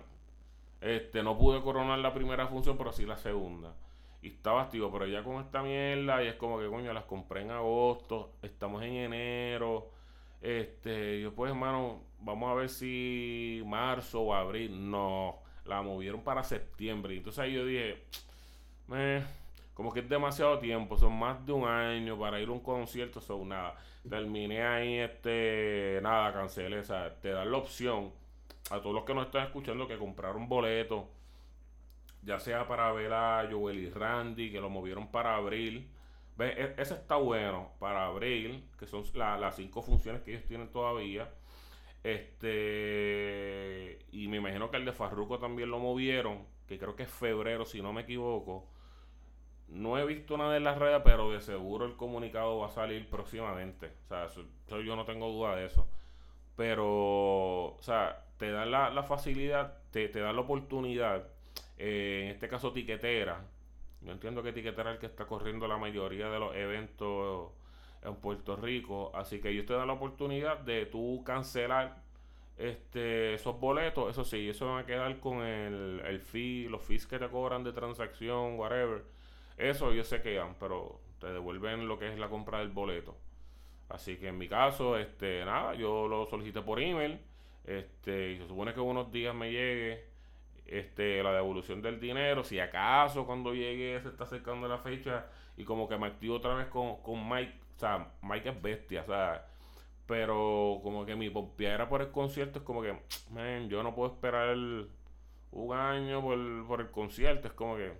Este, 0.81 1.23
no 1.23 1.37
pude 1.37 1.61
coronar 1.61 1.99
la 1.99 2.15
primera 2.15 2.47
función, 2.47 2.79
pero 2.79 2.91
sí 2.91 3.05
la 3.05 3.19
segunda 3.19 3.75
y 4.23 4.29
estaba 4.29 4.63
activo, 4.63 4.91
pero 4.91 5.07
ya 5.07 5.23
con 5.23 5.43
esta 5.45 5.63
mierda 5.63 6.23
y 6.23 6.29
es 6.29 6.35
como 6.35 6.59
que 6.59 6.67
coño, 6.67 6.93
las 6.93 7.05
compré 7.05 7.43
en 7.43 7.51
agosto, 7.51 8.33
estamos 8.43 8.83
en 8.83 8.95
enero, 8.95 9.91
este, 10.41 11.21
yo 11.21 11.35
pues 11.35 11.51
hermano, 11.51 12.03
vamos 12.21 12.51
a 12.51 12.55
ver 12.55 12.69
si 12.69 13.63
marzo 13.67 14.23
o 14.23 14.35
abril, 14.35 14.91
no, 14.91 15.39
la 15.65 15.83
movieron 15.83 16.23
para 16.23 16.43
septiembre, 16.43 17.17
entonces 17.17 17.39
ahí 17.41 17.53
yo 17.53 17.65
dije, 17.65 18.03
como 19.75 19.93
que 19.93 20.01
es 20.01 20.09
demasiado 20.09 20.59
tiempo, 20.59 20.97
son 20.97 21.17
más 21.17 21.45
de 21.47 21.53
un 21.53 21.69
año 21.69 22.19
para 22.19 22.41
ir 22.41 22.49
a 22.49 22.53
un 22.53 22.61
concierto, 22.61 23.21
son 23.21 23.49
nada, 23.51 23.77
terminé 24.09 24.63
ahí, 24.63 24.95
este, 24.99 26.01
nada, 26.03 26.33
cancelé, 26.33 26.81
o 26.81 26.85
sea, 26.85 27.15
te 27.21 27.31
dan 27.31 27.53
la 27.53 27.59
opción 27.59 28.13
a 28.71 28.81
todos 28.81 28.95
los 28.95 29.05
que 29.05 29.15
nos 29.15 29.27
están 29.27 29.47
escuchando 29.47 29.87
que 29.87 29.97
compraron 29.97 30.49
boletos 30.49 31.05
ya 32.23 32.39
sea 32.41 32.67
para 32.67 32.93
ver 32.93 33.13
a 33.13 33.49
Joel 33.51 33.79
y 33.79 33.91
Randy, 33.91 34.51
que 34.51 34.61
lo 34.61 34.71
movieron 34.71 35.11
para 35.11 35.37
abril. 35.37 35.91
E, 36.39 36.75
ese 36.79 36.95
está 36.95 37.17
bueno 37.17 37.73
para 37.79 38.07
abril, 38.07 38.69
que 38.79 38.87
son 38.87 39.05
las 39.15 39.57
cinco 39.57 39.83
funciones 39.83 40.23
que 40.23 40.33
ellos 40.33 40.45
tienen 40.47 40.71
todavía. 40.73 41.29
Este, 42.05 43.99
y 44.13 44.29
me 44.29 44.37
imagino 44.39 44.71
que 44.71 44.77
el 44.77 44.85
de 44.85 44.93
Farruko 44.93 45.39
también 45.39 45.71
lo 45.71 45.79
movieron, 45.79 46.47
que 46.67 46.79
creo 46.79 46.95
que 46.97 47.03
es 47.05 47.11
febrero, 47.11 47.65
si 47.65 47.83
no 47.83 47.93
me 47.93 48.03
equivoco. 48.03 48.69
no 49.69 49.99
he 49.99 50.07
visto 50.07 50.37
nada 50.39 50.57
en 50.57 50.65
las 50.65 50.79
redes, 50.79 51.03
pero 51.05 51.31
de 51.31 51.41
seguro 51.41 51.87
el 51.87 51.97
comunicado 51.97 52.59
va 52.59 52.67
a 52.67 52.71
salir 52.71 53.09
próximamente. 53.11 53.93
O 54.05 54.09
sea, 54.09 54.25
eso, 54.27 54.43
yo 54.81 54.97
no 54.97 55.05
tengo 55.05 55.29
duda 55.29 55.57
de 55.57 55.67
eso. 55.67 55.87
Pero, 56.57 56.87
o 57.77 57.79
sea, 57.83 58.25
te 58.39 58.51
dan 58.51 58.71
la, 58.71 59.03
facilidad, 59.05 59.79
te, 59.91 60.09
te 60.09 60.21
dan 60.21 60.37
la 60.37 60.43
oportunidad, 60.43 61.29
eh, 61.79 62.23
en 62.25 62.31
este 62.31 62.49
caso 62.49 62.73
tiquetera. 62.73 63.45
Yo 64.03 64.13
entiendo 64.13 64.43
que 64.43 64.53
tiquetera 64.53 64.91
es 64.91 64.97
el 64.97 65.01
que 65.01 65.07
está 65.07 65.27
corriendo 65.27 65.67
la 65.67 65.79
mayoría 65.79 66.29
de 66.29 66.39
los 66.39 66.55
eventos 66.55 67.51
en 68.03 68.17
Puerto 68.17 68.57
Rico. 68.57 69.11
Así 69.15 69.41
que 69.41 69.51
ellos 69.51 69.67
te 69.67 69.75
dan 69.75 69.87
la 69.87 69.95
oportunidad 69.95 70.59
de 70.59 70.87
tú 70.87 71.23
cancelar 71.25 72.03
este, 72.57 73.35
esos 73.35 73.59
boletos. 73.59 74.11
Eso 74.11 74.25
sí, 74.25 74.49
eso 74.49 74.67
va 74.67 74.81
a 74.81 74.87
quedar 74.87 75.19
con 75.21 75.43
el, 75.43 76.01
el 76.05 76.21
fee, 76.21 76.69
los 76.69 76.83
fees 76.83 77.07
que 77.07 77.19
te 77.19 77.29
cobran 77.29 77.65
de 77.65 77.73
transacción, 77.73 78.59
whatever 78.59 79.03
eso 79.59 79.93
yo 79.93 80.05
sé 80.05 80.23
que 80.23 80.39
van, 80.39 80.55
pero 80.59 81.01
te 81.21 81.27
devuelven 81.27 81.89
lo 81.89 81.99
que 81.99 82.09
es 82.09 82.19
la 82.19 82.29
compra 82.29 82.61
del 82.61 82.69
boleto. 82.69 83.17
Así 83.89 84.17
que 84.17 84.29
en 84.29 84.39
mi 84.39 84.49
caso, 84.49 84.97
este, 84.97 85.45
nada, 85.45 85.75
yo 85.75 86.07
lo 86.09 86.27
solicité 86.27 86.63
por 86.63 86.81
email. 86.81 87.21
Este, 87.65 88.33
y 88.33 88.39
se 88.39 88.47
supone 88.47 88.73
que 88.73 88.81
unos 88.81 89.11
días 89.13 89.35
me 89.35 89.51
llegue 89.51 90.05
este, 90.69 91.23
la 91.23 91.33
devolución 91.33 91.83
del 91.83 92.01
dinero. 92.01 92.45
Si 92.45 92.61
acaso 92.61 93.27
cuando 93.27 93.55
llegue 93.55 94.01
se 94.01 94.09
está 94.09 94.25
acercando 94.25 94.69
la 94.69 94.79
fecha 94.79 95.27
y 95.57 95.65
como 95.65 95.89
que 95.89 95.99
me 95.99 96.07
activo 96.07 96.37
otra 96.37 96.55
vez 96.55 96.69
con, 96.69 97.03
con 97.03 97.29
Mike. 97.29 97.55
O 97.77 97.81
sea, 97.81 98.13
Mike 98.23 98.51
es 98.51 98.63
bestia, 98.63 99.03
o 99.03 99.07
sea, 99.07 99.47
pero 100.07 100.81
como 100.83 101.05
que 101.07 101.17
mi 101.17 101.33
era 101.59 101.89
por 101.89 102.03
el 102.03 102.11
concierto 102.11 102.61
es 102.61 102.65
como 102.65 102.83
que, 102.83 102.97
man, 103.31 103.69
yo 103.69 103.83
no 103.83 103.95
puedo 103.95 104.13
esperar 104.13 104.57
un 104.57 105.73
año 105.73 106.23
por, 106.23 106.67
por 106.67 106.81
el 106.81 106.91
concierto. 106.91 107.49
Es 107.49 107.55
como 107.55 107.77
que 107.77 107.93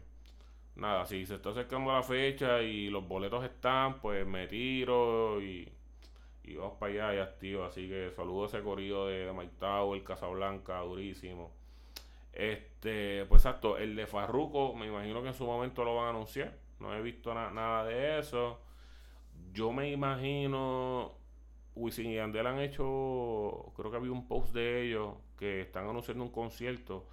nada, 0.77 1.07
si 1.07 1.27
se 1.27 1.37
está 1.37 1.51
acercando 1.51 1.93
la 1.93 2.03
fecha 2.03 2.63
y 2.63 2.89
los 2.91 3.07
boletos 3.07 3.45
están, 3.45 4.01
pues 4.01 4.27
me 4.27 4.47
tiro 4.47 5.41
y, 5.43 5.71
y 6.45 6.57
vamos 6.57 6.79
para 6.79 6.93
allá 6.93 7.15
y 7.15 7.19
activo. 7.19 7.65
Así 7.65 7.89
que 7.89 8.11
saludo 8.17 8.45
a 8.45 8.47
ese 8.49 8.63
corrido 8.63 9.07
de, 9.07 9.27
de 9.27 9.33
Mike 9.33 9.55
el 9.95 10.05
Casablanca, 10.05 10.81
durísimo. 10.81 11.58
Este, 12.33 13.25
pues 13.27 13.43
exacto, 13.45 13.79
el 13.79 13.97
de 13.97 14.07
Farruko, 14.07 14.75
me 14.75 14.87
imagino 14.87 15.23
que 15.23 15.29
en 15.29 15.35
su 15.35 15.45
momento 15.45 15.85
lo 15.85 15.97
van 15.97 16.07
a 16.07 16.11
anunciar. 16.11 16.57
No 16.81 16.95
he 16.95 17.03
visto 17.03 17.35
nada 17.35 17.85
de 17.85 18.21
eso. 18.21 18.61
Yo 19.53 19.73
me 19.73 19.91
imagino, 19.91 21.15
Wisin 21.75 22.11
y 22.11 22.19
Andel 22.19 22.47
han 22.47 22.61
hecho, 22.61 23.73
creo 23.77 23.91
que 23.91 23.97
había 23.97 24.13
un 24.13 24.29
post 24.29 24.55
de 24.55 24.83
ellos 24.87 25.15
que 25.37 25.63
están 25.63 25.89
anunciando 25.89 26.25
un 26.25 26.31
concierto 26.31 27.09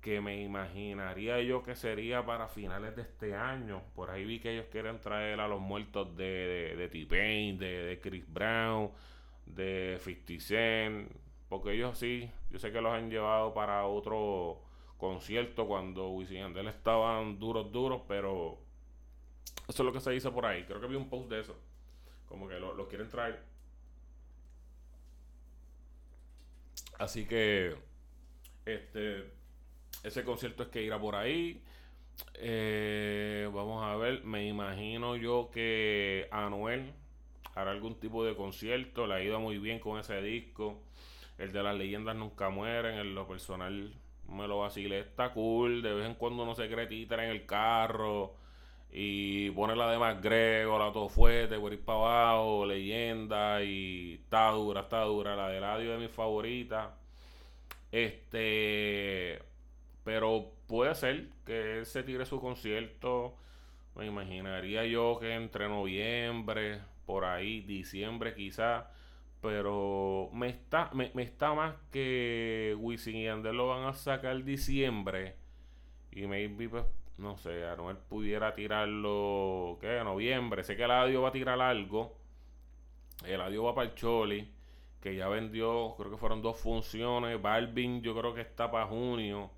que 0.00 0.20
me 0.20 0.40
imaginaría 0.42 1.40
yo 1.42 1.62
que 1.62 1.74
sería 1.74 2.24
para 2.24 2.48
finales 2.48 2.94
de 2.96 3.02
este 3.02 3.34
año. 3.34 3.82
Por 3.94 4.10
ahí 4.10 4.24
vi 4.24 4.38
que 4.38 4.52
ellos 4.52 4.66
quieren 4.70 5.00
traer 5.00 5.40
a 5.40 5.48
los 5.48 5.60
muertos 5.60 6.16
de, 6.16 6.74
de, 6.76 6.88
T-Pain, 6.88 7.58
de, 7.58 7.98
Chris 8.02 8.24
Brown, 8.32 8.90
de 9.46 9.98
50 10.02 10.44
Cent, 10.44 11.12
porque 11.48 11.72
ellos 11.72 11.98
sí, 11.98 12.30
yo 12.50 12.58
sé 12.58 12.72
que 12.72 12.80
los 12.80 12.92
han 12.92 13.10
llevado 13.10 13.54
para 13.54 13.86
otro 13.86 14.62
concierto 14.98 15.66
cuando 15.66 16.10
Wisin 16.10 16.56
estaban 16.68 17.38
duros, 17.38 17.72
duros, 17.72 18.02
pero 18.08 18.58
eso 19.68 19.82
es 19.82 19.86
lo 19.86 19.92
que 19.92 20.00
se 20.00 20.10
dice 20.10 20.30
por 20.30 20.46
ahí. 20.46 20.64
Creo 20.64 20.80
que 20.80 20.86
vi 20.86 20.96
un 20.96 21.08
post 21.08 21.30
de 21.30 21.40
eso. 21.40 21.56
Como 22.26 22.48
que 22.48 22.58
lo, 22.58 22.74
lo 22.74 22.88
quieren 22.88 23.08
traer. 23.08 23.42
Así 26.98 27.26
que, 27.26 27.76
este, 28.66 29.32
ese 30.02 30.24
concierto 30.24 30.64
es 30.64 30.68
que 30.70 30.82
irá 30.82 31.00
por 31.00 31.14
ahí. 31.14 31.62
Eh, 32.34 33.48
vamos 33.52 33.84
a 33.84 33.96
ver, 33.96 34.24
me 34.24 34.46
imagino 34.46 35.16
yo 35.16 35.50
que 35.52 36.28
Anuel 36.32 36.92
hará 37.54 37.70
algún 37.70 38.00
tipo 38.00 38.24
de 38.24 38.34
concierto. 38.36 39.06
Le 39.06 39.14
ha 39.14 39.22
ido 39.22 39.40
muy 39.40 39.58
bien 39.58 39.78
con 39.80 39.98
ese 40.00 40.20
disco. 40.22 40.82
El 41.38 41.52
de 41.52 41.62
las 41.62 41.76
leyendas 41.76 42.16
nunca 42.16 42.50
mueren. 42.50 42.98
En 42.98 43.14
lo 43.14 43.26
personal 43.26 43.94
me 44.28 44.48
lo 44.48 44.58
vacilé. 44.58 45.00
Está 45.00 45.32
cool. 45.32 45.82
De 45.82 45.94
vez 45.94 46.06
en 46.06 46.14
cuando 46.14 46.42
uno 46.42 46.54
se 46.54 46.68
cree 46.68 46.88
en 46.88 47.30
el 47.30 47.46
carro. 47.46 48.34
Y 48.90 49.50
pone 49.50 49.76
la 49.76 49.90
de 49.90 49.98
McGregor, 49.98 50.80
la 50.80 50.92
todo 50.92 51.08
fuerte, 51.10 51.58
por 51.58 51.72
ir 51.72 51.84
para 51.84 51.98
abajo, 51.98 52.66
leyenda. 52.66 53.62
Y 53.62 54.14
está 54.14 54.50
dura, 54.50 54.82
está 54.82 55.02
dura. 55.02 55.36
La 55.36 55.48
de 55.48 55.60
radio 55.60 55.92
de 55.92 55.98
mis 55.98 56.10
favoritas. 56.10 56.90
Este. 57.92 59.42
Pero 60.04 60.52
puede 60.66 60.94
ser 60.94 61.28
que 61.44 61.78
él 61.78 61.86
se 61.86 62.02
tire 62.02 62.26
su 62.26 62.40
concierto. 62.40 63.36
Me 63.94 64.06
imaginaría 64.06 64.84
yo 64.86 65.18
que 65.20 65.34
entre 65.34 65.68
noviembre, 65.68 66.80
por 67.04 67.24
ahí, 67.24 67.60
diciembre 67.60 68.34
quizá. 68.34 68.90
Pero 69.40 70.30
me 70.32 70.48
está, 70.48 70.90
me, 70.92 71.12
está 71.22 71.54
más 71.54 71.76
que 71.92 72.76
Wisin 72.78 73.16
y 73.16 73.28
Andel 73.28 73.56
lo 73.56 73.68
van 73.68 73.84
a 73.84 73.94
sacar 73.94 74.42
diciembre. 74.42 75.36
Y 76.10 76.26
maybe, 76.26 76.68
pues, 76.68 76.84
no 77.18 77.36
sé, 77.36 77.64
a 77.64 77.74
él 77.74 77.96
pudiera 78.08 78.54
tirarlo, 78.54 79.78
¿qué? 79.80 80.00
Noviembre. 80.04 80.64
Sé 80.64 80.76
que 80.76 80.84
el 80.84 80.90
audio 80.90 81.22
va 81.22 81.28
a 81.28 81.32
tirar 81.32 81.60
algo. 81.60 82.16
El 83.26 83.40
audio 83.40 83.64
va 83.64 83.74
para 83.74 83.88
el 83.88 83.94
Choli, 83.94 84.52
que 85.00 85.16
ya 85.16 85.28
vendió, 85.28 85.94
creo 85.96 86.10
que 86.10 86.16
fueron 86.16 86.42
dos 86.42 86.58
funciones. 86.60 87.40
Balvin, 87.40 88.02
yo 88.02 88.16
creo 88.16 88.34
que 88.34 88.40
está 88.42 88.70
para 88.70 88.86
junio. 88.86 89.50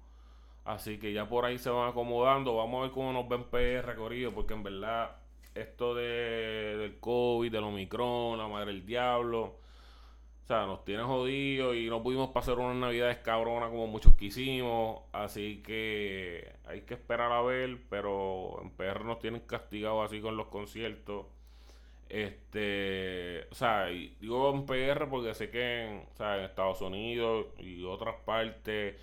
Así 0.64 0.98
que 0.98 1.12
ya 1.12 1.28
por 1.28 1.44
ahí 1.44 1.58
se 1.58 1.70
van 1.70 1.88
acomodando. 1.90 2.56
Vamos 2.56 2.80
a 2.80 2.82
ver 2.82 2.90
cómo 2.92 3.12
nos 3.12 3.28
ven 3.28 3.44
PR 3.44 3.86
recorrido. 3.86 4.32
Porque 4.32 4.54
en 4.54 4.62
verdad, 4.62 5.16
esto 5.54 5.94
de, 5.94 6.76
del 6.78 7.00
COVID, 7.00 7.52
del 7.52 7.64
Omicron, 7.64 8.38
la 8.38 8.48
madre 8.48 8.72
del 8.72 8.86
diablo. 8.86 9.58
Sea, 10.50 10.66
nos 10.66 10.84
tiene 10.84 11.04
jodidos 11.04 11.76
y 11.76 11.88
no 11.88 12.02
pudimos 12.02 12.30
pasar 12.30 12.58
unas 12.58 12.74
navidades 12.74 13.18
cabronas 13.18 13.70
como 13.70 13.86
muchos 13.86 14.16
quisimos. 14.16 15.02
Así 15.12 15.62
que 15.64 16.52
hay 16.66 16.80
que 16.80 16.94
esperar 16.94 17.30
a 17.30 17.40
ver. 17.40 17.78
Pero 17.88 18.60
en 18.60 18.70
PR 18.70 19.04
nos 19.04 19.20
tienen 19.20 19.42
castigado 19.42 20.02
así 20.02 20.20
con 20.20 20.36
los 20.36 20.48
conciertos. 20.48 21.26
Este, 22.08 23.46
o 23.52 23.54
sea, 23.54 23.86
digo 23.86 24.52
en 24.52 24.66
PR 24.66 25.08
porque 25.08 25.34
sé 25.34 25.50
que 25.50 25.84
en, 25.84 25.98
o 26.12 26.16
sea, 26.16 26.38
en 26.38 26.44
Estados 26.46 26.80
Unidos 26.80 27.46
y 27.58 27.84
otras 27.84 28.16
partes 28.24 28.96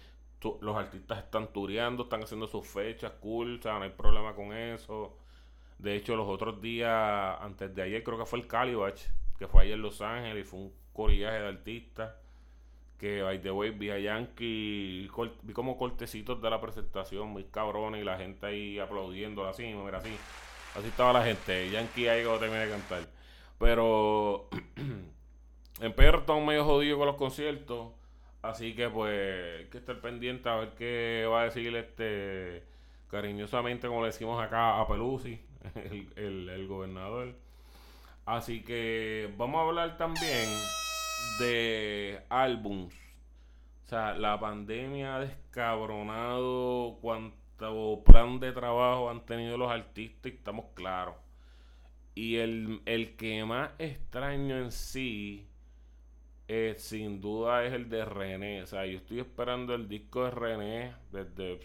los 0.62 0.76
artistas 0.76 1.20
están 1.20 1.54
tureando, 1.54 2.04
están 2.04 2.24
haciendo 2.24 2.48
sus 2.48 2.68
fechas, 2.68 3.14
cool, 3.22 3.62
no 3.64 3.82
hay 3.84 3.90
problema 3.92 4.36
con 4.36 4.52
eso. 4.52 5.18
De 5.80 5.96
hecho, 5.96 6.18
los 6.18 6.28
otros 6.28 6.62
días, 6.62 7.38
antes 7.40 7.74
de 7.74 7.84
ayer, 7.84 8.04
creo 8.04 8.18
que 8.18 8.26
fue 8.26 8.40
el 8.40 8.48
Calibach, 8.48 9.00
que 9.38 9.48
fue 9.48 9.64
ayer 9.64 9.76
en 9.76 9.82
Los 9.82 10.02
Ángeles 10.02 10.46
y 10.46 10.50
fue 10.50 10.60
un 10.60 10.74
corillaje 10.94 11.40
de 11.40 11.48
artistas. 11.48 12.16
Que, 12.98 13.22
by 13.22 13.42
the 13.42 13.52
way, 13.52 13.70
vi 13.70 13.92
a 13.92 14.00
Yankee, 14.00 15.10
vi 15.44 15.54
como 15.54 15.78
cortecitos 15.78 16.42
de 16.42 16.50
la 16.50 16.60
presentación, 16.60 17.30
muy 17.30 17.44
cabrones, 17.46 18.02
y 18.02 18.04
la 18.04 18.18
gente 18.18 18.48
ahí 18.48 18.80
aplaudiendo 18.80 19.48
así, 19.48 19.66
mira, 19.66 20.00
así. 20.00 20.16
Así 20.76 20.88
estaba 20.88 21.14
la 21.14 21.24
gente. 21.24 21.70
Yankee 21.70 22.08
ahí 22.08 22.24
cuando 22.24 22.40
terminé 22.40 22.66
de 22.66 22.72
cantar. 22.72 23.08
Pero 23.60 24.50
en 25.80 25.92
estamos 25.92 26.46
medio 26.46 26.66
jodidos 26.66 26.98
con 26.98 27.08
los 27.08 27.16
conciertos. 27.16 27.94
Así 28.42 28.76
que 28.76 28.90
pues 28.90 29.60
hay 29.60 29.66
que 29.66 29.80
estar 29.80 30.00
pendiente 30.00 30.48
a 30.48 30.56
ver 30.56 30.70
qué 30.78 31.28
va 31.30 31.42
a 31.42 31.44
decir 31.46 31.76
este 31.76 32.64
cariñosamente, 33.10 33.88
como 33.88 34.02
le 34.02 34.08
decimos 34.08 34.42
acá 34.42 34.80
a 34.80 34.88
Pelusi, 34.88 35.42
el, 36.16 36.68
gobernador. 36.68 37.36
Así 38.28 38.62
que 38.62 39.34
vamos 39.38 39.60
a 39.60 39.68
hablar 39.70 39.98
también 39.98 40.50
de 41.40 42.20
álbums. 42.28 42.94
O 43.86 43.88
sea, 43.88 44.16
la 44.16 44.38
pandemia 44.38 45.16
ha 45.16 45.20
descabronado 45.22 46.98
cuánto 47.00 48.04
plan 48.04 48.42
de 48.42 48.52
trabajo 48.52 49.10
han 49.10 49.26
tenido 49.26 49.58
los 49.58 49.72
artistas 49.72 50.34
estamos 50.34 50.66
claros. 50.74 51.16
Y 52.16 52.36
el, 52.36 52.82
el 52.86 53.16
que 53.16 53.46
más 53.46 53.72
extraño 53.80 54.58
en 54.58 54.74
sí 54.74 55.48
eh, 56.50 56.76
sin 56.78 57.22
duda 57.22 57.64
es 57.64 57.72
el 57.72 57.90
de 57.90 58.04
René. 58.04 58.62
O 58.62 58.68
sea, 58.68 58.86
yo 58.86 58.98
estoy 58.98 59.22
esperando 59.22 59.74
el 59.74 59.88
disco 59.88 60.26
de 60.26 60.32
René 60.32 60.94
desde, 61.14 61.62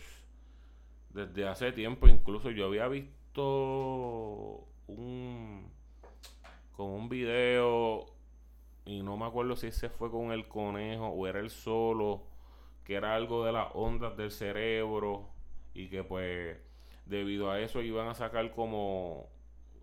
desde 1.10 1.48
hace 1.48 1.72
tiempo. 1.72 2.06
Incluso 2.06 2.52
yo 2.52 2.66
había 2.66 2.86
visto 2.86 4.64
un 4.86 5.81
con 6.82 6.90
un 6.92 7.08
video 7.08 8.06
y 8.84 9.02
no 9.02 9.16
me 9.16 9.26
acuerdo 9.26 9.54
si 9.54 9.68
ese 9.68 9.88
fue 9.88 10.10
con 10.10 10.32
el 10.32 10.48
conejo 10.48 11.06
o 11.06 11.26
era 11.28 11.38
el 11.38 11.50
solo, 11.50 12.24
que 12.84 12.94
era 12.94 13.14
algo 13.14 13.44
de 13.44 13.52
las 13.52 13.68
ondas 13.74 14.16
del 14.16 14.32
cerebro 14.32 15.28
y 15.74 15.88
que 15.88 16.02
pues 16.02 16.58
debido 17.06 17.50
a 17.50 17.60
eso 17.60 17.82
iban 17.82 18.08
a 18.08 18.14
sacar 18.14 18.50
como, 18.52 19.28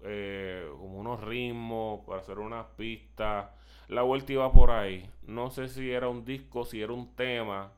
eh, 0.04 0.68
como 0.78 1.00
unos 1.00 1.24
ritmos 1.24 2.02
para 2.06 2.20
hacer 2.20 2.38
unas 2.40 2.66
pistas 2.78 3.48
la 3.88 4.04
vuelta 4.04 4.34
iba 4.34 4.52
por 4.52 4.72
ahí. 4.72 5.10
No 5.24 5.50
sé 5.50 5.68
si 5.68 5.90
era 5.90 6.10
un 6.10 6.24
disco, 6.26 6.66
si 6.66 6.82
era 6.82 6.94
un 6.94 7.16
tema, 7.16 7.72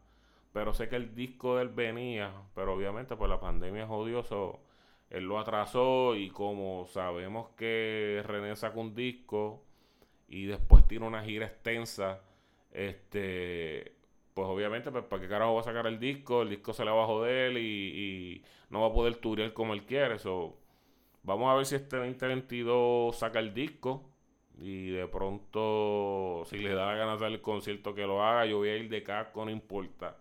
pero 0.52 0.74
sé 0.74 0.90
que 0.90 0.98
el 0.98 1.16
disco 1.16 1.56
de 1.56 1.64
él 1.64 1.70
venía, 1.70 2.34
pero 2.54 2.74
obviamente 2.74 3.16
por 3.16 3.30
la 3.30 3.40
pandemia 3.40 3.84
es 3.84 3.90
odioso. 3.90 4.60
Él 5.12 5.26
lo 5.26 5.40
atrasó 5.40 6.16
y 6.16 6.30
como 6.30 6.88
sabemos 6.88 7.50
que 7.58 8.24
René 8.26 8.56
sacó 8.56 8.80
un 8.80 8.96
disco 8.96 9.64
y 10.28 10.46
después 10.46 10.88
tiene 10.88 11.06
una 11.06 11.22
gira 11.24 11.46
extensa, 11.46 12.22
este, 12.72 13.94
pues 14.34 14.48
obviamente, 14.48 14.90
pues 14.92 15.04
para 15.04 15.22
qué 15.22 15.28
carajo 15.28 15.56
va 15.56 15.62
a 15.62 15.66
sacar 15.66 15.86
el 15.88 16.00
disco, 16.00 16.44
el 16.44 16.50
disco 16.50 16.74
se 16.74 16.86
le 16.86 16.92
va 16.92 17.04
a 17.04 17.08
joder 17.08 17.58
y, 17.58 18.42
no 18.70 18.82
va 18.82 18.88
a 18.88 18.94
poder 18.94 19.16
turear 19.18 19.52
como 19.52 19.74
él 19.74 19.86
quiere. 19.86 20.18
So, 20.18 20.58
vamos 21.24 21.52
a 21.52 21.56
ver 21.56 21.66
si 21.66 21.76
este 21.76 21.98
2022 21.98 23.14
saca 23.18 23.40
el 23.40 23.54
disco 23.54 24.10
y 24.62 24.92
de 24.92 25.08
pronto, 25.08 26.44
si 26.46 26.58
le 26.58 26.74
da 26.74 26.86
la 26.86 26.96
gana 26.96 27.14
hacer 27.14 27.28
el 27.28 27.42
concierto, 27.42 27.94
que 27.94 28.08
lo 28.08 28.24
haga, 28.24 28.46
yo 28.46 28.60
voy 28.60 28.70
a 28.70 28.78
ir 28.78 28.88
de 28.90 29.04
casco, 29.04 29.44
no 29.44 29.52
importa. 29.52 30.16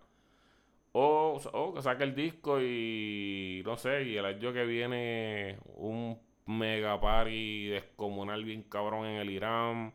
O, 0.93 1.39
o 1.53 1.73
que 1.73 1.81
saque 1.81 2.03
el 2.03 2.15
disco 2.15 2.59
y 2.61 3.61
no 3.65 3.77
sé, 3.77 4.03
y 4.03 4.17
el 4.17 4.25
año 4.25 4.51
que 4.53 4.65
viene 4.65 5.57
un 5.77 6.19
mega 6.45 6.99
party 6.99 7.67
descomunal 7.67 8.43
bien 8.43 8.63
cabrón 8.63 9.05
en 9.05 9.17
el 9.17 9.29
Irán. 9.29 9.93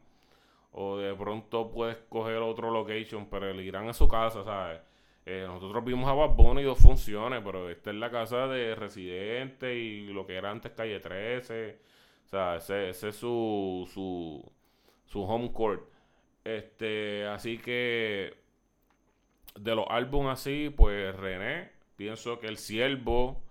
O 0.72 0.98
de 0.98 1.14
pronto 1.14 1.70
puedes 1.70 1.96
coger 2.08 2.36
otro 2.36 2.70
location, 2.70 3.28
pero 3.30 3.50
el 3.50 3.60
Irán 3.60 3.88
es 3.88 3.96
su 3.96 4.08
casa, 4.08 4.44
¿sabes? 4.44 4.80
Eh, 5.24 5.44
nosotros 5.46 5.84
vimos 5.84 6.08
a 6.08 6.12
Bad 6.14 6.58
y 6.58 6.62
dos 6.62 6.78
funciones, 6.78 7.42
pero 7.44 7.68
esta 7.70 7.90
es 7.90 7.96
la 7.96 8.10
casa 8.10 8.46
de 8.46 8.74
Residente 8.76 9.74
y 9.74 10.06
lo 10.08 10.26
que 10.26 10.36
era 10.36 10.50
antes 10.50 10.72
Calle 10.72 11.00
13. 11.00 11.78
O 12.26 12.28
sea, 12.28 12.56
ese, 12.56 12.90
ese 12.90 13.08
es 13.08 13.16
su, 13.16 13.88
su, 13.92 14.44
su 15.06 15.22
home 15.22 15.52
court. 15.52 15.82
Este, 16.44 17.26
así 17.26 17.58
que 17.58 18.34
de 19.58 19.74
los 19.74 19.86
álbumes 19.88 20.34
así, 20.34 20.72
pues 20.74 21.14
René, 21.16 21.70
pienso 21.96 22.38
que 22.38 22.46
el 22.46 22.58
siervo 22.58 23.42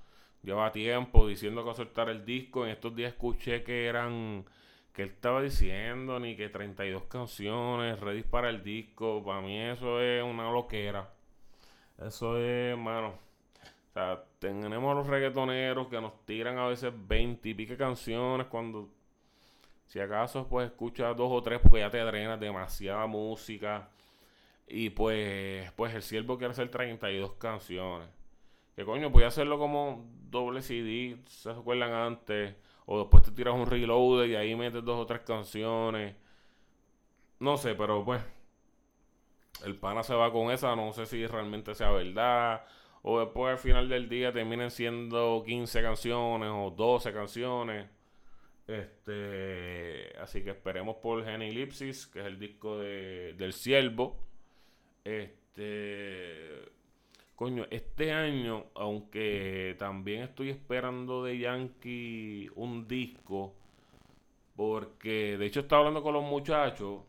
lleva 0.44 0.72
tiempo 0.72 1.28
diciendo 1.28 1.62
que 1.62 1.68
va 1.68 1.74
a 1.74 1.76
soltar 1.76 2.10
el 2.10 2.26
disco. 2.26 2.66
En 2.66 2.72
estos 2.72 2.96
días 2.96 3.14
escuché 3.14 3.64
que 3.64 3.88
eran, 3.88 4.46
que 4.94 5.04
él 5.04 5.10
estaba 5.10 5.42
diciendo 5.42 6.20
ni 6.20 6.36
que 6.36 6.50
32 6.50 7.04
canciones, 7.06 8.00
ready 8.00 8.24
para 8.24 8.50
el 8.50 8.64
disco. 8.64 9.24
Para 9.24 9.42
mí 9.42 9.60
eso 9.60 10.02
es 10.02 10.24
una 10.24 10.52
loquera. 10.52 11.10
Eso 11.98 12.38
es, 12.38 12.78
mano. 12.78 13.10
O 13.90 13.94
sea, 13.94 14.24
tenemos 14.40 14.96
los 14.96 15.08
reggaetoneros 15.08 15.88
que 15.88 16.02
nos 16.02 16.26
tiran 16.26 16.58
a 16.58 16.68
veces 16.68 16.92
20 17.08 17.50
y 17.50 17.54
pique 17.54 17.78
canciones 17.78 18.48
cuando, 18.48 18.90
si 19.86 20.00
acaso, 20.00 20.48
pues 20.48 20.68
escuchas 20.68 21.16
dos 21.16 21.32
o 21.32 21.42
tres 21.42 21.60
porque 21.62 21.80
ya 21.80 21.90
te 21.90 22.00
drenas 22.00 22.40
demasiada 22.40 23.08
música. 23.08 23.90
Y 24.68 24.90
pues, 24.92 25.72
pues 25.74 25.94
el 25.94 26.02
siervo 26.02 26.38
quiere 26.38 26.52
hacer 26.52 26.70
32 26.70 27.34
canciones. 27.34 28.10
Que 28.76 28.84
coño, 28.86 29.10
voy 29.10 29.24
a 29.24 29.28
hacerlo 29.28 29.58
como 29.58 30.06
doble 30.30 30.62
CD, 30.62 31.18
se 31.28 31.52
acuerdan 31.52 31.94
antes. 31.94 32.56
O 32.86 33.00
después 33.00 33.24
te 33.24 33.32
tiras 33.32 33.56
un 33.56 33.66
reload 33.66 34.26
y 34.26 34.36
ahí 34.36 34.56
metes 34.56 34.84
dos 34.84 35.00
o 35.00 35.06
tres 35.06 35.22
canciones. 35.22 36.16
No 37.40 37.58
sé, 37.58 37.76
pero 37.76 38.04
pues. 38.04 38.22
El 39.64 39.78
pana 39.78 40.04
se 40.04 40.14
va 40.14 40.32
con 40.32 40.52
esa, 40.52 40.76
no 40.76 40.92
sé 40.94 41.06
si 41.06 41.26
realmente 41.28 41.74
sea 41.76 41.92
verdad. 41.92 42.66
O 43.04 43.20
después 43.20 43.52
al 43.54 43.60
final 43.60 43.88
del 43.90 44.10
día 44.10 44.34
terminen 44.34 44.72
siendo 44.72 45.44
15 45.46 45.82
canciones 45.82 46.50
o 46.52 46.72
12 46.72 47.14
canciones. 47.14 47.88
Este, 48.68 50.14
así 50.20 50.44
que 50.44 50.52
esperemos 50.52 50.98
por 50.98 51.24
Genilipsis, 51.24 52.08
que 52.08 52.22
es 52.22 52.26
el 52.26 52.40
disco 52.40 52.80
de, 52.80 53.34
del 53.38 53.54
siervo. 53.54 54.18
Este. 55.06 56.66
Coño, 57.36 57.66
este 57.70 58.12
año, 58.12 58.66
aunque 58.76 59.76
también 59.78 60.24
estoy 60.24 60.50
esperando 60.50 61.24
de 61.24 61.38
Yankee 61.38 62.50
un 62.56 62.88
disco, 62.88 63.54
porque 64.56 65.38
de 65.38 65.46
hecho 65.46 65.60
estaba 65.62 65.82
hablando 65.82 66.02
con 66.02 66.14
los 66.14 66.24
muchachos 66.24 67.02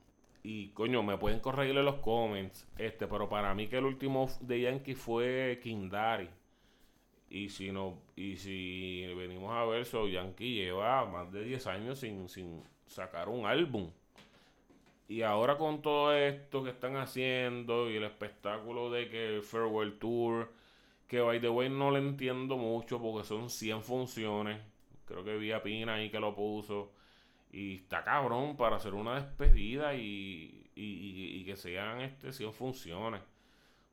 y 0.43 0.69
coño, 0.71 1.03
me 1.03 1.17
pueden 1.17 1.41
corregir 1.41 1.77
en 1.77 1.85
los 1.85 1.97
comments, 1.97 2.69
este, 2.77 3.07
pero 3.07 3.29
para 3.29 3.55
mí 3.55 3.69
que 3.69 3.79
el 3.79 3.85
último 3.85 4.29
de 4.41 4.61
Yankee 4.61 4.95
fue 4.95 5.59
Kindari. 5.63 6.29
Y 7.29 7.49
si 7.49 7.73
no, 7.73 8.03
y 8.15 8.37
si 8.37 9.07
venimos 9.17 9.53
a 9.53 9.65
ver, 9.65 9.85
so 9.85 10.07
Yankee 10.09 10.55
lleva 10.55 11.05
más 11.07 11.33
de 11.33 11.45
10 11.45 11.67
años 11.67 11.99
sin, 12.01 12.29
sin 12.29 12.63
sacar 12.87 13.29
un 13.29 13.47
álbum. 13.47 13.91
Y 15.09 15.23
ahora 15.23 15.57
con 15.57 15.83
todo 15.83 16.15
esto 16.15 16.65
que 16.65 16.71
están 16.71 16.97
haciendo 16.97 17.91
y 17.91 17.97
el 17.97 18.05
espectáculo 18.05 18.91
de 18.91 19.09
que 19.09 19.37
el 19.37 19.43
Farewell 19.43 19.99
Tour, 19.99 20.53
que 21.07 21.21
by 21.21 21.41
the 21.41 21.49
way 21.49 21.69
no 21.69 21.91
le 21.93 21.99
entiendo 22.01 22.57
mucho 22.57 23.01
porque 23.01 23.27
son 23.27 23.49
100 23.49 23.83
funciones. 23.83 24.61
Creo 25.07 25.25
que 25.25 25.37
vi 25.37 25.53
a 25.53 25.63
Pina 25.63 25.95
ahí 25.95 26.11
que 26.11 26.19
lo 26.19 26.35
puso. 26.35 26.93
Y 27.53 27.77
está 27.77 28.05
cabrón 28.05 28.57
para 28.57 28.77
hacer 28.77 28.95
una 28.95 29.15
despedida 29.15 29.95
y, 29.95 30.71
y, 30.75 31.45
que 31.45 31.57
sean 31.57 32.01
este 32.01 32.33
100 32.33 32.53
funciones. 32.53 33.23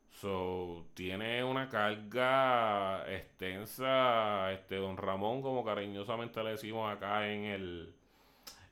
So, 0.10 0.88
tiene 0.94 1.44
una 1.44 1.70
carga 1.70 3.06
extensa, 3.12 4.52
este, 4.54 4.76
don 4.78 4.98
Ramón, 4.98 5.42
como 5.42 5.64
cariñosamente 5.66 6.44
le 6.44 6.52
decimos 6.52 6.92
acá 6.92 7.30
en 7.30 7.46
el, 7.46 7.96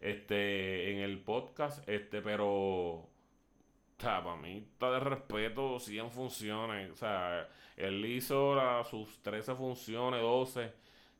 este, 0.01 0.91
en 0.91 0.99
el 0.99 1.19
podcast, 1.19 1.87
este, 1.87 2.21
pero, 2.21 3.07
para 3.97 4.35
mí 4.35 4.65
está 4.73 4.91
de 4.91 4.99
respeto 4.99 5.79
100 5.79 6.11
funciones, 6.11 6.91
o 6.91 6.95
sea, 6.95 7.47
él 7.77 8.03
hizo 8.05 8.83
sus 8.83 9.21
13 9.21 9.55
funciones, 9.55 10.21
12, 10.21 10.73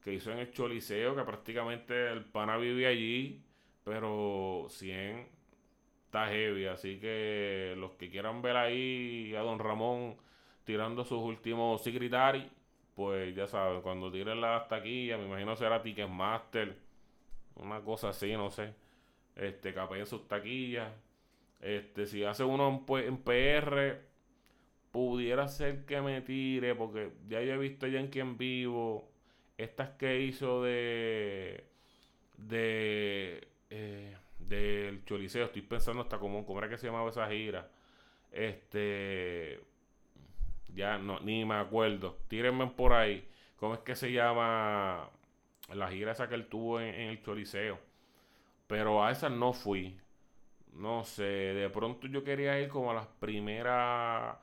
que 0.03 0.13
hizo 0.13 0.31
en 0.31 0.39
el 0.39 0.51
Choliseo, 0.51 1.15
que 1.15 1.23
prácticamente 1.23 2.11
el 2.11 2.25
pana 2.25 2.57
vive 2.57 2.87
allí, 2.87 3.43
pero 3.83 4.65
100 4.69 5.27
está 6.05 6.27
heavy, 6.27 6.65
así 6.65 6.99
que 6.99 7.75
los 7.77 7.91
que 7.93 8.09
quieran 8.09 8.41
ver 8.41 8.57
ahí 8.57 9.33
a 9.35 9.41
Don 9.41 9.59
Ramón 9.59 10.17
tirando 10.63 11.03
sus 11.05 11.19
últimos 11.19 11.83
Secretary, 11.83 12.49
pues 12.95 13.35
ya 13.35 13.47
saben, 13.47 13.81
cuando 13.81 14.11
tiren 14.11 14.41
las 14.41 14.67
taquillas, 14.67 15.19
me 15.19 15.27
imagino 15.27 15.55
será 15.55 15.81
Ticketmaster 15.81 16.90
una 17.55 17.81
cosa 17.81 18.09
así, 18.09 18.33
no 18.33 18.49
sé. 18.51 18.73
Este, 19.35 19.73
en 19.73 20.05
sus 20.05 20.27
taquillas. 20.27 20.91
Este, 21.59 22.07
si 22.07 22.23
hace 22.23 22.43
uno 22.43 22.85
en, 22.97 23.17
PR, 23.17 24.01
pudiera 24.91 25.47
ser 25.47 25.85
que 25.85 26.01
me 26.01 26.21
tire, 26.21 26.75
porque 26.75 27.11
ya 27.27 27.41
yo 27.41 27.53
he 27.53 27.57
visto 27.57 27.87
Yankee 27.87 28.19
en 28.19 28.37
vivo. 28.37 29.11
Estas 29.57 29.91
que 29.91 30.21
hizo 30.21 30.63
de. 30.63 31.65
de. 32.37 33.47
Eh, 33.69 34.17
del 34.39 35.05
Choliseo. 35.05 35.45
Estoy 35.45 35.61
pensando 35.61 36.01
hasta 36.01 36.19
cómo, 36.19 36.45
cómo 36.45 36.59
era 36.59 36.69
que 36.69 36.77
se 36.77 36.87
llamaba 36.87 37.09
esa 37.09 37.29
gira. 37.29 37.69
Este. 38.31 39.61
Ya 40.73 40.97
no, 40.97 41.19
ni 41.19 41.45
me 41.45 41.55
acuerdo. 41.55 42.17
Tírenme 42.27 42.67
por 42.67 42.93
ahí. 42.93 43.27
¿Cómo 43.57 43.75
es 43.75 43.81
que 43.81 43.95
se 43.95 44.11
llama 44.11 45.09
la 45.75 45.89
gira 45.89 46.11
esa 46.11 46.27
que 46.29 46.35
él 46.35 46.47
tuvo 46.47 46.79
en, 46.79 46.95
el 46.95 47.21
Choliseo. 47.21 47.79
Pero 48.67 49.03
a 49.03 49.11
esa 49.11 49.29
no 49.29 49.53
fui. 49.53 49.99
No 50.73 51.03
sé, 51.03 51.23
de 51.23 51.69
pronto 51.69 52.07
yo 52.07 52.23
quería 52.23 52.59
ir 52.59 52.69
como 52.69 52.91
a 52.91 52.93
las 52.93 53.07
primeras. 53.07 54.37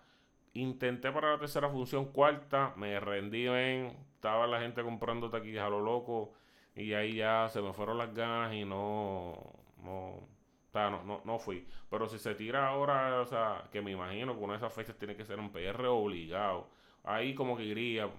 Intenté 0.54 1.12
para 1.12 1.32
la 1.32 1.38
tercera 1.38 1.68
función, 1.70 2.06
cuarta, 2.06 2.74
me 2.76 2.98
rendí 3.00 3.46
en. 3.46 3.96
Estaba 4.14 4.46
la 4.46 4.60
gente 4.60 4.82
comprando 4.82 5.30
taquillas 5.30 5.64
a 5.66 5.70
lo 5.70 5.80
loco. 5.80 6.34
Y 6.74 6.92
ahí 6.94 7.16
ya 7.16 7.48
se 7.48 7.60
me 7.62 7.72
fueron 7.72 7.98
las 7.98 8.14
ganas 8.14 8.52
y 8.54 8.64
no. 8.64 9.34
No. 9.82 10.28
no, 10.74 11.02
no, 11.04 11.22
no 11.24 11.38
fui. 11.38 11.66
Pero 11.90 12.08
si 12.08 12.18
se 12.18 12.34
tira 12.34 12.68
ahora, 12.68 13.20
o 13.20 13.26
sea, 13.26 13.68
que 13.72 13.80
me 13.82 13.92
imagino 13.92 14.36
que 14.36 14.44
una 14.44 14.54
de 14.54 14.58
esas 14.58 14.72
fechas 14.72 14.96
tiene 14.98 15.16
que 15.16 15.24
ser 15.24 15.38
un 15.40 15.50
PR 15.52 15.86
obligado. 15.86 16.68
Ahí 17.04 17.34
como 17.34 17.56
que 17.56 17.64
iría. 17.64 18.10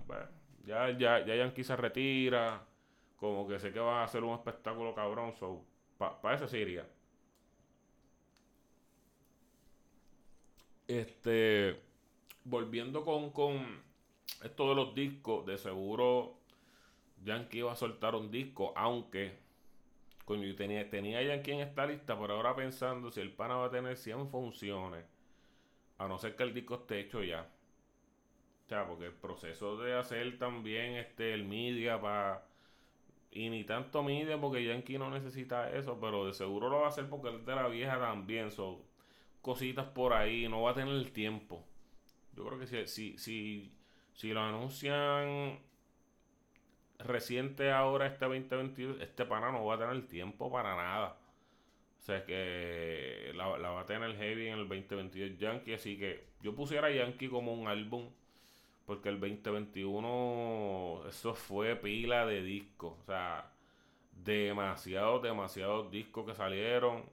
ya, 0.66 0.90
ya, 0.92 1.26
ya 1.26 1.36
Yankee 1.36 1.64
se 1.64 1.76
retira 1.76 2.69
como 3.20 3.48
que 3.48 3.60
sé 3.60 3.72
que 3.74 3.80
va 3.80 4.04
a 4.04 4.08
ser 4.08 4.24
un 4.24 4.34
espectáculo 4.34 4.96
cabrón, 4.96 5.34
so, 5.36 5.64
para 5.98 6.22
pa 6.22 6.34
eso 6.36 6.48
sí. 6.48 6.78
Este, 10.88 11.80
volviendo 12.44 13.04
con, 13.06 13.30
con 13.32 13.82
esto 14.44 14.70
de 14.70 14.76
los 14.76 14.96
discos, 14.96 15.46
de 15.46 15.58
seguro 15.58 16.40
Yankee 17.24 17.60
iba 17.60 17.72
a 17.72 17.76
soltar 17.76 18.16
un 18.16 18.32
disco, 18.32 18.74
aunque 18.76 19.38
coño, 20.26 20.54
tenía, 20.56 20.90
tenía 20.90 21.22
Yankee 21.24 21.52
en 21.54 21.60
esta 21.62 21.86
lista, 21.88 22.20
pero 22.20 22.36
ahora 22.36 22.56
pensando 22.56 23.12
si 23.12 23.20
el 23.20 23.32
pana 23.32 23.56
va 23.56 23.66
a 23.66 23.72
tener 23.72 23.98
100 23.98 24.30
funciones, 24.30 25.06
a 25.98 26.08
no 26.08 26.18
ser 26.20 26.36
que 26.36 26.44
el 26.44 26.54
disco 26.54 26.76
esté 26.76 27.00
hecho 27.02 27.24
ya. 27.24 27.50
O 28.66 28.70
sea, 28.70 28.88
porque 28.88 29.08
el 29.08 29.14
proceso 29.14 29.78
de 29.78 29.96
hacer 29.98 30.38
también 30.38 30.94
este 30.98 31.34
el 31.34 31.46
media 31.46 32.00
para 32.00 32.46
y 33.32 33.50
ni 33.50 33.64
tanto 33.64 34.04
mide 34.04 34.38
porque 34.38 34.64
Yankee 34.64 34.98
no 34.98 35.10
necesita 35.12 35.72
eso, 35.72 36.00
pero 36.00 36.26
de 36.26 36.34
seguro 36.34 36.70
lo 36.70 36.80
va 36.80 36.86
a 36.88 36.90
hacer 36.90 37.08
porque 37.10 37.30
él 37.30 37.46
de 37.46 37.56
la 37.56 37.68
vieja 37.68 38.00
también. 38.00 38.52
Son 38.52 38.78
cositas 39.42 39.86
por 39.88 40.14
ahí, 40.14 40.48
no 40.48 40.62
va 40.64 40.72
a 40.72 40.76
tener 40.76 40.94
el 40.94 41.12
tiempo. 41.12 41.64
Yo 42.36 42.46
creo 42.46 42.60
que 42.60 42.68
si, 42.68 42.88
si, 42.88 43.18
si, 43.18 43.72
si 44.14 44.34
lo 44.34 44.42
anuncian 44.42 45.60
reciente 47.00 47.72
ahora, 47.72 48.08
este 48.08 48.26
2022, 48.26 49.02
este 49.02 49.26
pana 49.26 49.52
no 49.52 49.66
va 49.66 49.76
a 49.76 49.80
tener 49.80 50.08
tiempo 50.08 50.52
para 50.52 50.76
nada. 50.76 51.18
O 52.00 52.02
sea, 52.02 52.26
que 52.26 53.32
la, 53.36 53.48
va 53.48 53.82
a 53.82 53.86
tener 53.86 54.16
heavy 54.16 54.48
en 54.48 54.60
el 54.60 54.68
2022 54.68 55.38
Yankee. 55.38 55.74
Así 55.74 55.98
que 55.98 56.28
yo 56.42 56.56
pusiera 56.56 56.90
Yankee 56.90 57.30
como 57.30 57.54
un 57.54 57.68
álbum. 57.68 58.10
Porque 58.90 59.10
el 59.10 59.20
2021, 59.20 61.04
eso 61.08 61.36
fue 61.36 61.76
pila 61.76 62.26
de 62.26 62.42
discos. 62.42 62.98
O 63.00 63.04
sea, 63.04 63.52
demasiados, 64.12 65.22
demasiados 65.22 65.92
discos 65.92 66.26
que 66.26 66.34
salieron. 66.34 67.04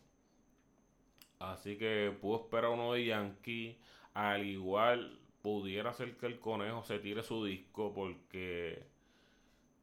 Así 1.39 1.77
que 1.77 2.17
puedo 2.19 2.45
esperar 2.45 2.71
uno 2.71 2.95
de 2.95 3.05
Yankee. 3.05 3.79
Al 4.15 4.47
igual, 4.47 5.21
pudiera 5.43 5.93
ser 5.93 6.17
que 6.17 6.25
el 6.25 6.41
conejo 6.41 6.83
se 6.83 6.99
tire 6.99 7.23
su 7.23 7.45
disco. 7.45 7.93
Porque 7.93 8.83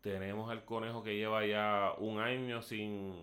tenemos 0.02 0.50
al 0.50 0.66
conejo 0.66 1.04
que 1.04 1.16
lleva 1.16 1.46
ya 1.46 1.94
un 2.00 2.20
año 2.20 2.64
sin, 2.64 3.14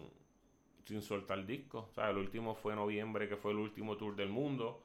sin 0.85 1.03
soltar 1.03 1.45
disco. 1.45 1.89
O 1.91 1.93
sea, 1.93 2.11
el 2.11 2.19
último 2.19 2.55
fue 2.55 2.77
noviembre, 2.77 3.29
que 3.29 3.37
fue 3.37 3.51
el 3.51 3.59
último 3.59 3.97
tour 3.97 4.15
del 4.15 4.29
mundo. 4.29 4.81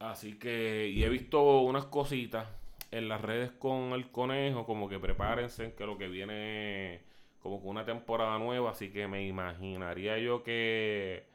Así 0.00 0.38
que, 0.38 0.88
y 0.88 1.04
he 1.04 1.08
visto 1.08 1.60
unas 1.60 1.86
cositas 1.86 2.48
en 2.90 3.08
las 3.08 3.20
redes 3.20 3.52
con 3.52 3.92
el 3.92 4.10
conejo, 4.10 4.66
como 4.66 4.88
que 4.88 4.98
prepárense, 4.98 5.74
que 5.74 5.86
lo 5.86 5.98
que 5.98 6.08
viene 6.08 7.02
como 7.42 7.60
que 7.62 7.68
una 7.68 7.84
temporada 7.84 8.38
nueva, 8.38 8.70
así 8.72 8.90
que 8.90 9.06
me 9.08 9.26
imaginaría 9.26 10.18
yo 10.18 10.42
que 10.42 11.30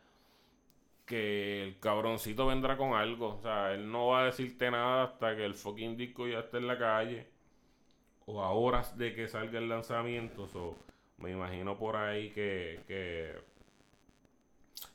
que 1.06 1.64
el 1.64 1.80
cabroncito 1.80 2.48
vendrá 2.48 2.78
con 2.78 2.94
algo, 2.94 3.36
o 3.36 3.42
sea, 3.42 3.74
él 3.74 3.92
no 3.92 4.08
va 4.08 4.22
a 4.24 4.26
decirte 4.26 4.72
nada 4.72 5.04
hasta 5.04 5.36
que 5.36 5.46
el 5.46 5.54
fucking 5.56 5.98
disco 5.98 6.28
ya 6.28 6.40
esté 6.40 6.58
en 6.58 6.68
la 6.68 6.78
calle 6.78 7.28
o 8.26 8.42
a 8.42 8.52
horas 8.52 8.98
de 8.98 9.14
que 9.14 9.28
salga 9.28 9.60
el 9.60 9.70
lanzamiento, 9.70 10.48
so, 10.48 10.76
me 11.18 11.32
imagino 11.32 11.78
por 11.78 11.96
ahí 11.96 12.32
que, 12.32 12.82
que, 12.88 13.34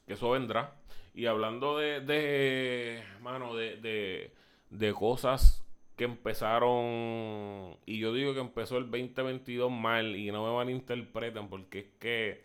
eso 0.07 0.31
vendrá. 0.31 0.75
Y 1.15 1.27
hablando 1.27 1.79
de, 1.79 2.01
de 2.01 3.03
mano, 3.21 3.55
de, 3.55 3.77
de, 3.77 4.33
de 4.71 4.95
cosas 4.95 5.65
que 5.97 6.05
empezaron, 6.05 7.77
y 7.85 7.99
yo 7.99 8.13
digo 8.13 8.33
que 8.33 8.41
empezó 8.41 8.79
el 8.79 8.91
2022 8.91 9.71
mal, 9.71 10.17
y 10.17 10.31
no 10.31 10.47
me 10.47 10.57
malinterpreten, 10.57 11.49
porque 11.49 11.81
es 11.81 11.87
que, 11.99 12.45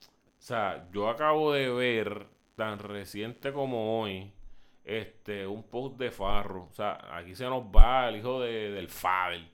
o 0.00 0.42
sea, 0.42 0.88
yo 0.92 1.08
acabo 1.08 1.52
de 1.52 1.68
ver 1.70 2.26
tan 2.56 2.78
reciente 2.78 3.52
como 3.52 4.00
hoy, 4.00 4.32
este, 4.84 5.46
un 5.46 5.62
post 5.62 5.98
de 5.98 6.10
Farro. 6.10 6.64
O 6.64 6.72
sea, 6.72 7.16
aquí 7.16 7.34
se 7.34 7.44
nos 7.44 7.64
va 7.64 8.08
el 8.08 8.16
hijo 8.16 8.40
de, 8.40 8.70
del 8.70 8.88
Fabel. 8.88 9.48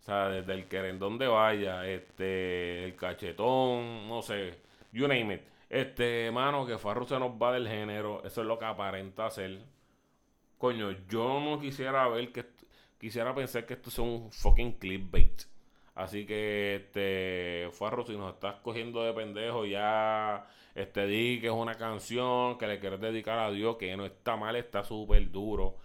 O 0.00 0.02
sea, 0.04 0.28
desde 0.28 0.54
el 0.54 0.68
querendón 0.68 1.18
de 1.18 1.26
vaya, 1.26 1.86
este, 1.86 2.84
el 2.84 2.94
cachetón, 2.96 4.08
no 4.08 4.22
sé, 4.22 4.54
you 4.92 5.08
name 5.08 5.34
it. 5.34 5.40
Este, 5.68 6.30
mano, 6.30 6.66
que 6.66 6.78
Farro 6.78 7.06
se 7.06 7.18
nos 7.18 7.32
va 7.32 7.52
del 7.52 7.68
género. 7.68 8.22
Eso 8.24 8.42
es 8.42 8.46
lo 8.46 8.58
que 8.58 8.64
aparenta 8.64 9.30
ser. 9.30 9.58
Coño, 10.58 10.92
yo 11.08 11.40
no 11.40 11.60
quisiera 11.60 12.08
ver 12.08 12.32
que 12.32 12.46
quisiera 12.98 13.34
pensar 13.34 13.66
que 13.66 13.74
esto 13.74 13.90
es 13.90 13.98
un 13.98 14.30
fucking 14.32 14.72
clickbait. 14.78 15.42
Así 15.94 16.26
que, 16.26 16.76
este, 16.76 17.70
Farro, 17.72 18.04
si 18.06 18.16
nos 18.16 18.34
estás 18.34 18.56
cogiendo 18.56 19.02
de 19.02 19.12
pendejo, 19.14 19.64
ya, 19.66 20.46
este, 20.74 21.06
di 21.06 21.40
que 21.40 21.46
es 21.48 21.52
una 21.52 21.74
canción 21.76 22.58
que 22.58 22.66
le 22.66 22.78
quieres 22.80 23.00
dedicar 23.00 23.38
a 23.38 23.50
Dios, 23.50 23.76
que 23.76 23.96
no 23.96 24.04
está 24.06 24.36
mal, 24.36 24.56
está 24.56 24.84
súper 24.84 25.30
duro. 25.30 25.76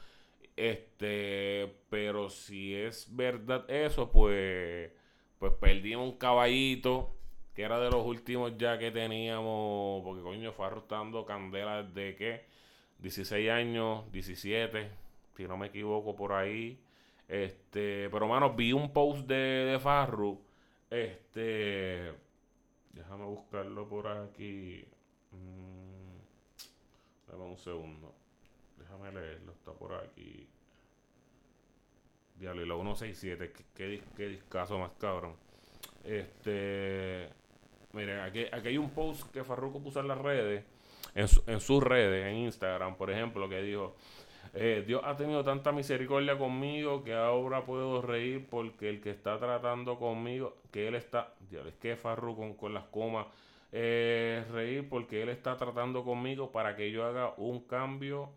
Este, 0.56 1.74
pero 1.90 2.30
si 2.30 2.76
es 2.76 3.08
verdad 3.16 3.70
eso, 3.70 4.12
pues, 4.12 4.92
pues 5.40 5.54
perdimos 5.54 6.06
un 6.10 6.18
caballito, 6.18 7.16
que 7.54 7.64
era 7.64 7.80
de 7.80 7.90
los 7.90 8.06
últimos 8.06 8.58
ya 8.58 8.78
que 8.78 8.92
teníamos, 8.92 10.04
porque 10.04 10.22
coño, 10.22 10.54
Farro 10.54 10.80
está 10.80 10.98
dando 10.98 11.26
candela 11.26 11.84
desde 11.84 12.16
que, 12.16 12.46
16 13.00 13.50
años, 13.50 14.12
17, 14.12 14.92
si 15.36 15.48
no 15.48 15.58
me 15.58 15.68
equivoco 15.68 16.16
por 16.16 16.34
ahí. 16.34 16.80
Este, 17.28 18.10
pero 18.10 18.28
mano, 18.28 18.54
vi 18.54 18.74
un 18.74 18.92
post 18.92 19.28
de, 19.28 19.36
de 19.36 19.80
Farru. 19.80 20.42
Este, 20.90 22.14
déjame 22.92 23.26
buscarlo 23.26 23.88
por 23.88 24.08
aquí. 24.08 24.84
Mm, 25.32 27.32
dame 27.32 27.44
un 27.44 27.58
segundo. 27.58 28.14
Déjame 28.78 29.12
leerlo, 29.14 29.54
está 29.54 29.72
por 29.72 29.94
aquí. 29.94 30.48
Diablo, 32.36 32.64
y 32.64 32.68
la 32.68 32.76
167, 32.76 33.54
qué, 33.76 34.04
qué, 34.16 34.28
discazo 34.28 34.80
más 34.80 34.92
cabrón. 35.00 35.36
Este, 36.04 37.30
mire, 37.94 38.22
aquí, 38.22 38.46
aquí 38.52 38.70
hay 38.70 38.78
un 38.78 38.90
post 38.92 39.32
que 39.32 39.44
Farruko 39.44 39.82
puso 39.82 40.00
en 40.00 40.08
las 40.08 40.18
redes, 40.18 40.66
en, 41.16 41.28
en 41.48 41.60
sus 41.60 41.84
redes, 41.84 42.28
en 42.28 42.38
Instagram, 42.38 42.96
por 42.96 43.12
ejemplo, 43.12 43.48
que 43.50 43.62
dijo. 43.62 43.96
Eh, 44.54 44.84
Dios 44.86 45.02
ha 45.06 45.16
tenido 45.16 45.44
tanta 45.46 45.72
misericordia 45.72 46.38
conmigo 46.38 47.04
que 47.06 47.14
ahora 47.14 47.64
puedo 47.64 48.02
reír 48.02 48.48
porque 48.50 48.90
el 48.90 49.00
que 49.00 49.12
está 49.12 49.38
tratando 49.38 49.98
conmigo, 49.98 50.58
que 50.72 50.90
él 50.90 50.96
está, 50.96 51.34
Dios, 51.50 51.66
es 51.68 51.76
que 51.76 51.96
Farru 51.96 52.36
con, 52.36 52.56
con 52.56 52.74
las 52.74 52.84
comas, 52.86 53.28
eh, 53.72 54.44
reír 54.52 54.90
porque 54.90 55.22
él 55.22 55.30
está 55.30 55.56
tratando 55.56 56.04
conmigo 56.04 56.52
para 56.52 56.76
que 56.76 56.92
yo 56.92 57.06
haga 57.06 57.34
un 57.38 57.62
cambio 57.62 58.30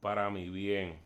para 0.00 0.28
mi 0.30 0.50
bien. 0.50 0.98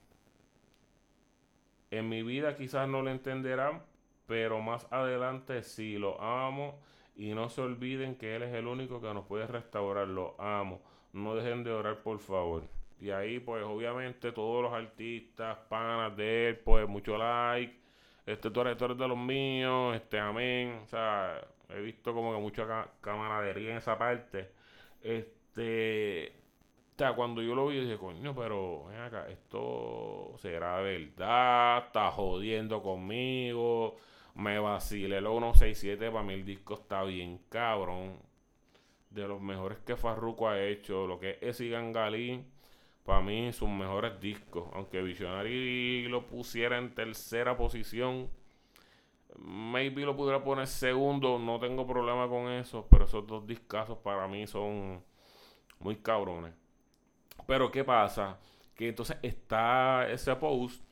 En 1.90 2.08
mi 2.08 2.22
vida 2.22 2.56
quizás 2.56 2.88
no 2.88 3.02
lo 3.02 3.10
entenderán, 3.10 3.82
pero 4.26 4.60
más 4.60 4.86
adelante 4.90 5.62
sí 5.62 5.98
lo 5.98 6.20
amo 6.22 6.78
y 7.20 7.34
no 7.34 7.50
se 7.50 7.60
olviden 7.60 8.16
que 8.16 8.34
Él 8.34 8.44
es 8.44 8.54
el 8.54 8.66
único 8.66 8.98
que 8.98 9.12
nos 9.12 9.26
puede 9.26 9.46
restaurar. 9.46 10.08
Lo 10.08 10.40
amo. 10.40 10.80
No 11.12 11.34
dejen 11.34 11.62
de 11.64 11.70
orar, 11.70 12.02
por 12.02 12.18
favor. 12.18 12.62
Y 12.98 13.10
ahí, 13.10 13.40
pues, 13.40 13.62
obviamente, 13.62 14.32
todos 14.32 14.62
los 14.62 14.72
artistas, 14.72 15.58
panas 15.68 16.16
de 16.16 16.48
él, 16.48 16.56
pues, 16.58 16.88
mucho 16.88 17.18
like. 17.18 17.78
Este, 18.24 18.50
tú 18.50 18.62
eres, 18.62 18.78
de 18.78 19.08
los 19.08 19.18
míos, 19.18 19.94
este, 19.96 20.18
amén. 20.18 20.80
O 20.82 20.86
sea, 20.86 21.46
he 21.68 21.80
visto 21.82 22.14
como 22.14 22.32
que 22.32 22.40
mucha 22.40 22.88
camaradería 23.02 23.72
en 23.72 23.76
esa 23.76 23.98
parte. 23.98 24.52
Este, 25.02 26.32
o 26.94 26.98
sea, 26.98 27.12
cuando 27.14 27.42
yo 27.42 27.54
lo 27.54 27.66
vi, 27.66 27.80
dije, 27.80 27.98
coño, 27.98 28.34
pero 28.34 28.86
ven 28.86 29.00
acá, 29.00 29.28
esto 29.28 30.36
será 30.38 30.80
verdad, 30.80 31.84
está 31.86 32.10
jodiendo 32.12 32.82
conmigo, 32.82 33.96
me 34.34 34.58
vacile 34.58 35.18
el 35.18 35.26
167, 35.26 36.10
para 36.10 36.22
mí 36.24 36.34
el 36.34 36.44
disco 36.44 36.74
está 36.74 37.02
bien 37.04 37.40
cabrón. 37.48 38.18
De 39.10 39.26
los 39.26 39.40
mejores 39.40 39.78
que 39.78 39.96
Farruko 39.96 40.48
ha 40.48 40.62
hecho, 40.62 41.06
lo 41.06 41.18
que 41.18 41.38
es 41.40 41.56
Sigan 41.56 41.92
Galín 41.92 42.46
para 43.04 43.20
mí 43.20 43.52
sus 43.52 43.68
mejores 43.68 44.20
discos. 44.20 44.68
Aunque 44.72 45.02
Visionary 45.02 46.06
lo 46.08 46.26
pusiera 46.26 46.78
en 46.78 46.94
tercera 46.94 47.56
posición, 47.56 48.30
maybe 49.36 50.02
lo 50.02 50.16
pudiera 50.16 50.42
poner 50.42 50.66
segundo, 50.66 51.38
no 51.38 51.58
tengo 51.58 51.86
problema 51.86 52.28
con 52.28 52.48
eso, 52.50 52.86
pero 52.90 53.06
esos 53.06 53.26
dos 53.26 53.46
discazos 53.46 53.98
para 53.98 54.28
mí 54.28 54.46
son 54.46 55.02
muy 55.80 55.96
cabrones. 55.96 56.54
Pero 57.46 57.70
¿qué 57.70 57.84
pasa? 57.84 58.38
Que 58.74 58.88
entonces 58.88 59.16
está 59.22 60.08
ese 60.10 60.34
post 60.36 60.82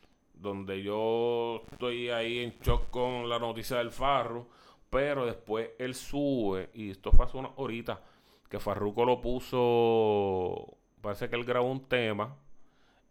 donde 0.40 0.83
yo 0.83 1.62
estoy 1.72 2.11
ahí 2.11 2.38
en 2.40 2.59
shock 2.61 2.90
con 2.90 3.29
la 3.29 3.38
noticia 3.38 3.79
del 3.79 3.90
Farro, 3.90 4.48
pero 4.90 5.27
después 5.27 5.70
él 5.79 5.94
sube, 5.94 6.70
y 6.74 6.90
esto 6.90 7.12
fue 7.12 7.27
hace 7.27 7.37
una 7.37 7.51
horita, 7.57 8.03
que 8.48 8.59
Farruko 8.59 9.05
lo 9.05 9.20
puso 9.20 10.79
parece 11.01 11.29
que 11.29 11.37
él 11.37 11.44
grabó 11.44 11.70
un 11.70 11.88
tema. 11.88 12.37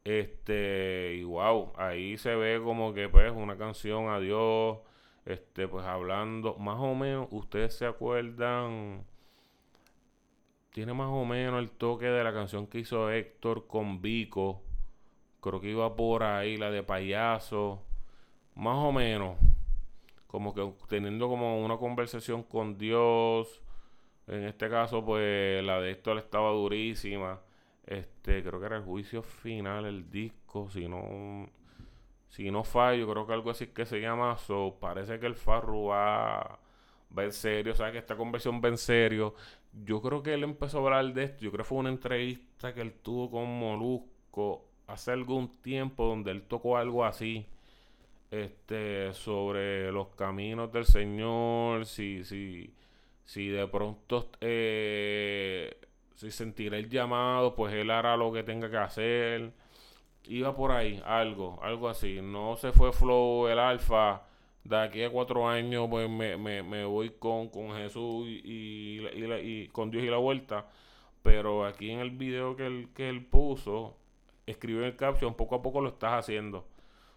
Este, 0.04 1.16
y 1.16 1.24
wow, 1.24 1.74
ahí 1.78 2.18
se 2.18 2.36
ve 2.36 2.62
como 2.64 2.94
que 2.94 3.10
pues 3.10 3.32
una 3.32 3.58
canción 3.58 4.10
adiós. 4.10 4.80
Este, 5.26 5.68
pues 5.68 5.86
hablando, 5.86 6.56
más 6.56 6.78
o 6.80 6.96
menos, 6.96 7.28
ustedes 7.32 7.76
se 7.78 7.86
acuerdan. 7.86 9.06
Tiene 10.72 10.94
más 10.94 11.10
o 11.10 11.26
menos 11.26 11.60
el 11.60 11.72
toque 11.72 12.06
de 12.06 12.24
la 12.24 12.34
canción 12.34 12.68
que 12.68 12.80
hizo 12.80 13.10
Héctor 13.12 13.68
con 13.68 14.02
Vico. 14.02 14.62
Creo 15.42 15.60
que 15.62 15.70
iba 15.70 15.96
por 15.96 16.24
ahí, 16.24 16.58
la 16.58 16.72
de 16.72 16.84
payaso. 16.84 17.84
Más 18.56 18.78
o 18.78 18.92
menos. 18.92 19.38
Como 20.28 20.54
que 20.54 20.74
teniendo 20.90 21.28
como 21.30 21.64
una 21.64 21.78
conversación 21.78 22.44
con 22.44 22.78
Dios. 22.78 23.62
En 24.28 24.44
este 24.46 24.70
caso, 24.70 25.04
pues 25.06 25.64
la 25.64 25.80
de 25.80 25.92
Héctor 25.92 26.18
estaba 26.18 26.52
durísima. 26.52 27.42
Este, 27.86 28.44
creo 28.44 28.60
que 28.60 28.66
era 28.66 28.78
el 28.78 28.84
juicio 28.84 29.24
final, 29.24 29.86
el 29.86 30.10
disco, 30.12 30.70
si 30.70 30.88
no 30.88 31.50
si 32.30 32.52
no 32.52 32.64
fallo, 32.64 33.10
creo 33.10 33.26
que 33.26 33.34
algo 33.34 33.50
así 33.52 33.68
que 33.68 33.86
se 33.86 34.00
llama 34.00 34.38
So, 34.38 34.78
parece 34.80 35.20
que 35.20 35.26
el 35.26 35.36
Farru 35.36 35.88
va, 35.88 36.60
va 37.18 37.24
en 37.24 37.32
serio, 37.32 37.74
o 37.74 37.76
sea 37.76 37.92
que 37.92 37.98
esta 38.00 38.16
conversión 38.16 38.62
va 38.64 38.70
en 38.70 38.78
serio. 38.78 39.34
Yo 39.74 40.02
creo 40.02 40.22
que 40.24 40.34
él 40.34 40.44
empezó 40.44 40.80
a 40.80 40.82
hablar 40.84 41.14
de 41.14 41.24
esto, 41.24 41.44
yo 41.46 41.52
creo 41.52 41.64
que 41.64 41.70
fue 41.70 41.78
una 41.80 41.90
entrevista 41.90 42.74
que 42.74 42.82
él 42.82 42.94
tuvo 43.02 43.32
con 43.32 43.48
Molusco 43.60 44.66
hace 44.88 45.12
algún 45.12 45.50
tiempo 45.62 46.06
donde 46.08 46.32
él 46.32 46.44
tocó 46.44 46.78
algo 46.78 47.06
así. 47.06 47.46
este, 48.32 49.14
sobre 49.14 49.92
los 49.92 50.10
caminos 50.10 50.72
del 50.72 50.86
Señor, 50.86 51.86
si, 51.86 52.24
si, 52.26 52.74
si 53.26 53.48
de 53.50 53.68
pronto 53.68 54.30
eh, 54.42 55.78
si 56.16 56.32
sentirá 56.32 56.78
el 56.78 56.90
llamado, 56.90 57.56
pues 57.56 57.74
él 57.74 57.92
hará 57.92 58.18
lo 58.18 58.32
que 58.34 58.44
tenga 58.44 58.70
que 58.70 58.78
hacer. 58.78 59.54
Iba 60.26 60.56
por 60.56 60.72
ahí, 60.72 61.02
algo, 61.06 61.60
algo 61.64 61.90
así. 61.90 62.20
No 62.22 62.58
se 62.58 62.72
fue 62.74 62.92
Flow 62.94 63.48
el 63.48 63.60
Alfa. 63.60 64.24
De 64.64 64.78
aquí 64.78 65.04
a 65.04 65.10
cuatro 65.12 65.48
años, 65.48 65.88
pues 65.90 66.10
me, 66.10 66.38
me, 66.38 66.64
me 66.64 66.86
voy 66.86 67.12
con, 67.12 67.50
con 67.50 67.72
Jesús 67.76 68.28
y, 68.28 68.42
y, 68.46 69.68
con 69.70 69.90
Dios 69.92 70.04
y 70.04 70.08
la 70.10 70.18
vuelta. 70.18 70.68
Pero 71.24 71.66
aquí 71.66 71.92
en 71.92 72.00
el 72.00 72.12
video 72.12 72.56
que 72.56 72.66
él, 72.68 72.90
que 72.96 73.10
él 73.10 73.26
puso, 73.26 73.96
escribió 74.48 74.82
en 74.82 74.88
el 74.88 74.96
caption, 74.96 75.36
poco 75.36 75.56
a 75.56 75.62
poco 75.62 75.82
lo 75.82 75.90
estás 75.90 76.14
haciendo. 76.14 76.66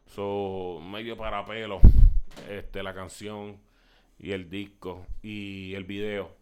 So, 0.06 0.80
medio 0.82 1.16
para 1.16 1.44
pelo, 1.44 1.80
este, 2.48 2.82
la 2.82 2.92
canción 2.92 3.58
y 4.18 4.32
el 4.32 4.50
disco 4.50 5.06
y 5.22 5.74
el 5.74 5.84
video. 5.84 6.32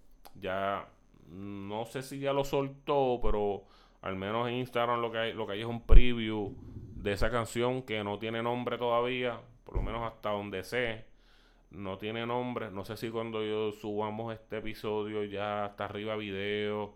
Ya 0.40 0.88
no 1.30 1.84
sé 1.84 2.02
si 2.02 2.18
ya 2.18 2.32
lo 2.32 2.44
soltó, 2.44 3.20
pero 3.22 3.64
al 4.00 4.16
menos 4.16 4.48
en 4.48 4.54
Instagram 4.54 5.00
lo 5.00 5.12
que 5.12 5.18
hay, 5.18 5.32
lo 5.34 5.46
que 5.46 5.52
hay 5.52 5.60
es 5.60 5.66
un 5.66 5.82
preview 5.82 6.54
de 6.96 7.12
esa 7.12 7.30
canción 7.30 7.82
que 7.82 8.02
no 8.02 8.18
tiene 8.18 8.42
nombre 8.42 8.78
todavía, 8.78 9.40
por 9.64 9.76
lo 9.76 9.82
menos 9.82 10.02
hasta 10.02 10.30
donde 10.30 10.64
sé. 10.64 11.04
No 11.70 11.98
tiene 11.98 12.24
nombre. 12.24 12.70
No 12.70 12.86
sé 12.86 12.96
si 12.96 13.10
cuando 13.10 13.44
yo 13.44 13.72
subamos 13.72 14.32
este 14.32 14.58
episodio 14.58 15.24
ya 15.24 15.66
está 15.66 15.84
arriba 15.84 16.16
video 16.16 16.94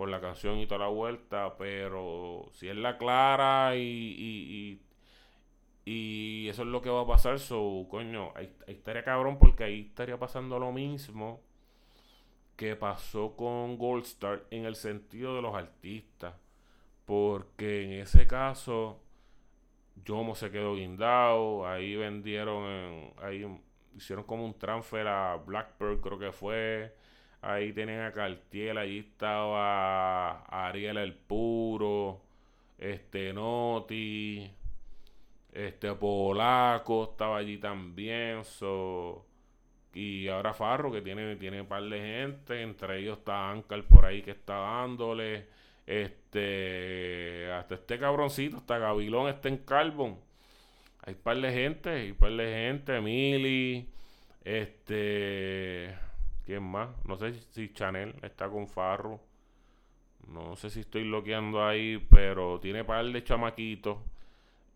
con 0.00 0.10
la 0.10 0.18
canción 0.18 0.56
y 0.56 0.66
toda 0.66 0.86
la 0.86 0.88
vuelta, 0.88 1.58
pero 1.58 2.48
si 2.52 2.70
es 2.70 2.74
la 2.74 2.96
clara 2.96 3.76
y, 3.76 3.80
y, 3.84 4.80
y, 5.84 6.48
eso 6.48 6.62
es 6.62 6.68
lo 6.68 6.80
que 6.80 6.88
va 6.88 7.02
a 7.02 7.06
pasar, 7.06 7.38
so, 7.38 7.86
coño, 7.90 8.32
ahí, 8.34 8.50
estaría 8.66 9.04
cabrón 9.04 9.38
porque 9.38 9.64
ahí 9.64 9.80
estaría 9.90 10.18
pasando 10.18 10.58
lo 10.58 10.72
mismo 10.72 11.42
que 12.56 12.76
pasó 12.76 13.36
con 13.36 13.76
Gold 13.76 14.04
Star 14.04 14.42
en 14.50 14.64
el 14.64 14.74
sentido 14.74 15.36
de 15.36 15.42
los 15.42 15.54
artistas. 15.54 16.34
Porque 17.04 17.84
en 17.84 17.92
ese 18.00 18.26
caso, 18.26 19.02
Yomo 20.02 20.34
se 20.34 20.50
quedó 20.50 20.76
guindado. 20.76 21.66
Ahí 21.68 21.94
vendieron, 21.96 23.12
ahí 23.22 23.46
hicieron 23.94 24.24
como 24.24 24.46
un 24.46 24.54
transfer 24.54 25.06
a 25.08 25.36
Blackbird, 25.36 26.00
creo 26.00 26.18
que 26.18 26.32
fue. 26.32 26.94
Ahí 27.42 27.72
tenían 27.72 28.02
a 28.02 28.12
Cartier, 28.12 28.76
ahí 28.76 28.98
estaba 28.98 30.42
Ariel 30.44 30.98
el 30.98 31.14
Puro, 31.14 32.20
este 32.78 33.32
Noti, 33.32 34.50
este 35.52 35.94
Polaco 35.94 37.10
estaba 37.12 37.38
allí 37.38 37.56
también. 37.58 38.44
So, 38.44 39.24
y 39.94 40.28
ahora 40.28 40.52
Farro, 40.54 40.92
que 40.92 41.02
tiene, 41.02 41.36
tiene 41.36 41.62
un 41.62 41.66
par 41.66 41.82
de 41.82 41.98
gente, 41.98 42.62
entre 42.62 42.98
ellos 42.98 43.18
está 43.18 43.50
Ankar 43.50 43.82
por 43.84 44.04
ahí 44.04 44.22
que 44.22 44.32
está 44.32 44.54
dándole. 44.56 45.46
Este, 45.86 47.50
hasta 47.52 47.74
este 47.74 47.98
cabroncito, 47.98 48.58
hasta 48.58 48.78
Gabilón 48.78 49.28
está 49.28 49.48
en 49.48 49.58
Carbon. 49.58 50.18
Hay 51.02 51.14
un 51.14 51.20
par 51.20 51.36
de 51.38 51.52
gente, 51.52 51.90
hay 51.90 52.10
un 52.10 52.16
par 52.16 52.32
de 52.32 52.46
gente, 52.46 53.00
Mili, 53.00 53.88
este, 54.44 55.96
¿quién 56.50 56.64
más? 56.64 56.88
No 57.04 57.16
sé 57.16 57.32
si 57.32 57.72
Chanel 57.72 58.16
está 58.22 58.48
con 58.48 58.66
Farro. 58.66 59.20
No 60.26 60.56
sé 60.56 60.68
si 60.68 60.80
estoy 60.80 61.04
bloqueando 61.04 61.64
ahí, 61.64 62.04
pero 62.10 62.58
tiene 62.58 62.84
par 62.84 63.06
de 63.06 63.22
chamaquitos. 63.22 63.98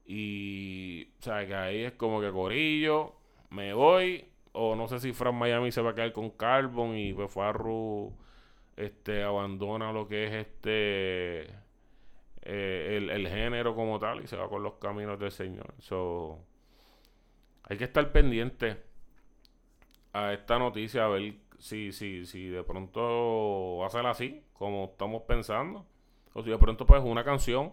Y, 0.06 1.08
o 1.18 1.22
sea, 1.22 1.44
que 1.44 1.54
ahí 1.54 1.82
es 1.82 1.92
como 1.94 2.20
que 2.20 2.30
Corillo, 2.30 3.14
me 3.50 3.74
voy, 3.74 4.24
o 4.52 4.76
no 4.76 4.86
sé 4.86 5.00
si 5.00 5.12
Fran 5.12 5.34
Miami 5.34 5.72
se 5.72 5.82
va 5.82 5.90
a 5.90 5.94
quedar 5.96 6.12
con 6.12 6.30
Carbon 6.30 6.96
y 6.96 7.12
pues 7.12 7.32
Farru 7.32 8.12
este 8.76 9.24
abandona 9.24 9.92
lo 9.92 10.06
que 10.06 10.26
es 10.26 10.32
este 10.46 11.42
eh, 12.42 13.08
el, 13.12 13.28
género 13.28 13.74
como 13.74 13.98
tal 13.98 14.22
y 14.22 14.26
se 14.28 14.36
va 14.36 14.48
con 14.48 14.62
los 14.62 14.74
caminos 14.74 15.18
del 15.18 15.32
Señor. 15.32 15.74
So, 15.80 16.38
hay 17.64 17.78
que 17.78 17.84
estar 17.84 18.12
pendiente 18.12 18.76
a 20.14 20.32
esta 20.32 20.58
noticia 20.58 21.04
a 21.04 21.08
ver 21.08 21.34
si, 21.58 21.92
si, 21.92 22.26
si 22.26 22.48
de 22.48 22.62
pronto 22.64 23.78
va 23.78 23.86
a 23.86 23.90
ser 23.90 24.06
así, 24.06 24.42
como 24.52 24.86
estamos 24.92 25.22
pensando. 25.22 25.86
O 26.32 26.42
si 26.42 26.50
de 26.50 26.58
pronto 26.58 26.84
pues 26.86 27.02
una 27.02 27.24
canción 27.24 27.72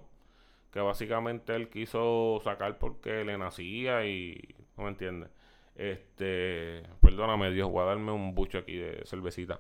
que 0.72 0.80
básicamente 0.80 1.56
él 1.56 1.70
quiso 1.70 2.39
sacar 2.44 2.78
porque 2.78 3.24
le 3.24 3.38
nacía 3.38 4.06
y 4.06 4.39
no 4.78 4.84
me 4.84 4.89
entiende. 4.89 5.28
Este, 5.76 6.84
perdóname, 7.02 7.52
Dios, 7.52 7.70
voy 7.70 7.82
a 7.82 7.86
darme 7.86 8.12
un 8.12 8.36
bucho 8.36 8.60
aquí 8.60 8.78
de 8.78 9.04
cervecita. 9.06 9.60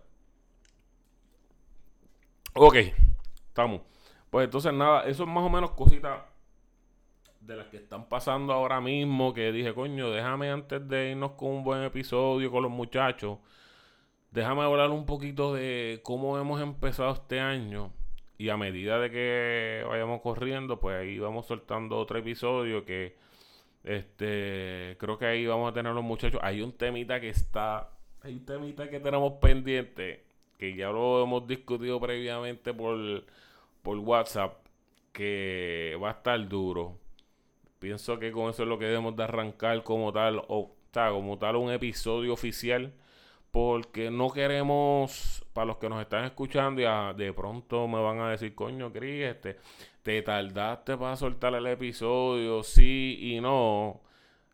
Ok, 2.53 2.75
estamos. 3.47 3.81
Pues 4.29 4.45
entonces 4.45 4.73
nada, 4.73 5.03
eso 5.03 5.23
es 5.23 5.29
más 5.29 5.43
o 5.43 5.49
menos 5.49 5.71
cositas 5.71 6.21
de 7.41 7.55
las 7.55 7.67
que 7.67 7.77
están 7.77 8.07
pasando 8.07 8.53
ahora 8.53 8.79
mismo. 8.79 9.33
Que 9.33 9.51
dije, 9.51 9.73
coño, 9.73 10.09
déjame 10.11 10.51
antes 10.51 10.87
de 10.87 11.11
irnos 11.11 11.31
con 11.31 11.49
un 11.49 11.63
buen 11.63 11.83
episodio 11.83 12.51
con 12.51 12.63
los 12.63 12.71
muchachos. 12.71 13.39
Déjame 14.31 14.61
hablar 14.61 14.89
un 14.91 15.05
poquito 15.05 15.53
de 15.53 15.99
cómo 16.03 16.37
hemos 16.39 16.61
empezado 16.61 17.11
este 17.11 17.39
año. 17.39 17.91
Y 18.37 18.49
a 18.49 18.57
medida 18.57 18.97
de 18.99 19.11
que 19.11 19.85
vayamos 19.87 20.21
corriendo, 20.21 20.79
pues 20.79 20.97
ahí 20.97 21.19
vamos 21.19 21.45
soltando 21.45 21.97
otro 21.97 22.17
episodio 22.17 22.85
que 22.85 23.15
este, 23.83 24.95
creo 24.99 25.17
que 25.17 25.25
ahí 25.25 25.45
vamos 25.45 25.69
a 25.69 25.73
tener 25.73 25.93
los 25.93 26.03
muchachos. 26.03 26.39
Hay 26.43 26.61
un 26.61 26.71
temita 26.71 27.19
que 27.19 27.29
está, 27.29 27.89
hay 28.21 28.33
un 28.33 28.45
temita 28.45 28.89
que 28.89 28.99
tenemos 28.99 29.33
pendiente, 29.33 30.23
que 30.57 30.75
ya 30.75 30.89
lo 30.89 31.23
hemos 31.23 31.45
discutido 31.47 31.99
previamente 31.99 32.73
por, 32.73 33.25
por 33.81 33.97
WhatsApp, 33.97 34.65
que 35.11 35.97
va 36.01 36.09
a 36.09 36.13
estar 36.13 36.47
duro. 36.47 36.97
Pienso 37.79 38.17
que 38.17 38.31
con 38.31 38.49
eso 38.49 38.63
es 38.63 38.69
lo 38.69 38.79
que 38.79 38.85
debemos 38.85 39.15
de 39.15 39.23
arrancar 39.23 39.83
como 39.83 40.13
tal, 40.13 40.41
o, 40.47 40.71
como 40.93 41.37
tal 41.37 41.55
un 41.57 41.71
episodio 41.71 42.33
oficial, 42.33 42.93
porque 43.51 44.09
no 44.09 44.29
queremos, 44.31 45.45
para 45.53 45.65
los 45.65 45.77
que 45.77 45.89
nos 45.89 46.01
están 46.01 46.25
escuchando, 46.25 46.81
ya 46.81 47.13
de 47.13 47.33
pronto 47.33 47.87
me 47.87 48.01
van 48.01 48.19
a 48.19 48.29
decir, 48.31 48.55
coño, 48.55 48.91
Cris, 48.91 49.25
este, 49.25 49.57
te 50.03 50.21
tardaste 50.21 50.97
para 50.97 51.15
soltar 51.17 51.53
el 51.55 51.67
episodio, 51.67 52.63
sí 52.63 53.17
y 53.19 53.41
no. 53.41 54.01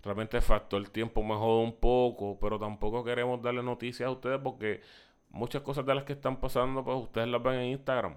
Realmente 0.03 0.39
el 0.71 0.91
tiempo 0.91 1.23
me 1.23 1.35
jode 1.35 1.63
un 1.63 1.75
poco, 1.79 2.39
pero 2.39 2.59
tampoco 2.59 3.03
queremos 3.03 3.41
darle 3.41 3.61
noticias 3.63 4.07
a 4.07 4.11
ustedes 4.11 4.39
porque 4.43 4.81
muchas 5.29 5.61
cosas 5.61 5.85
de 5.85 5.95
las 5.95 6.03
que 6.03 6.13
están 6.13 6.39
pasando, 6.39 6.83
pues 6.83 6.97
ustedes 6.97 7.27
las 7.27 7.43
ven 7.43 7.55
en 7.55 7.65
Instagram. 7.71 8.15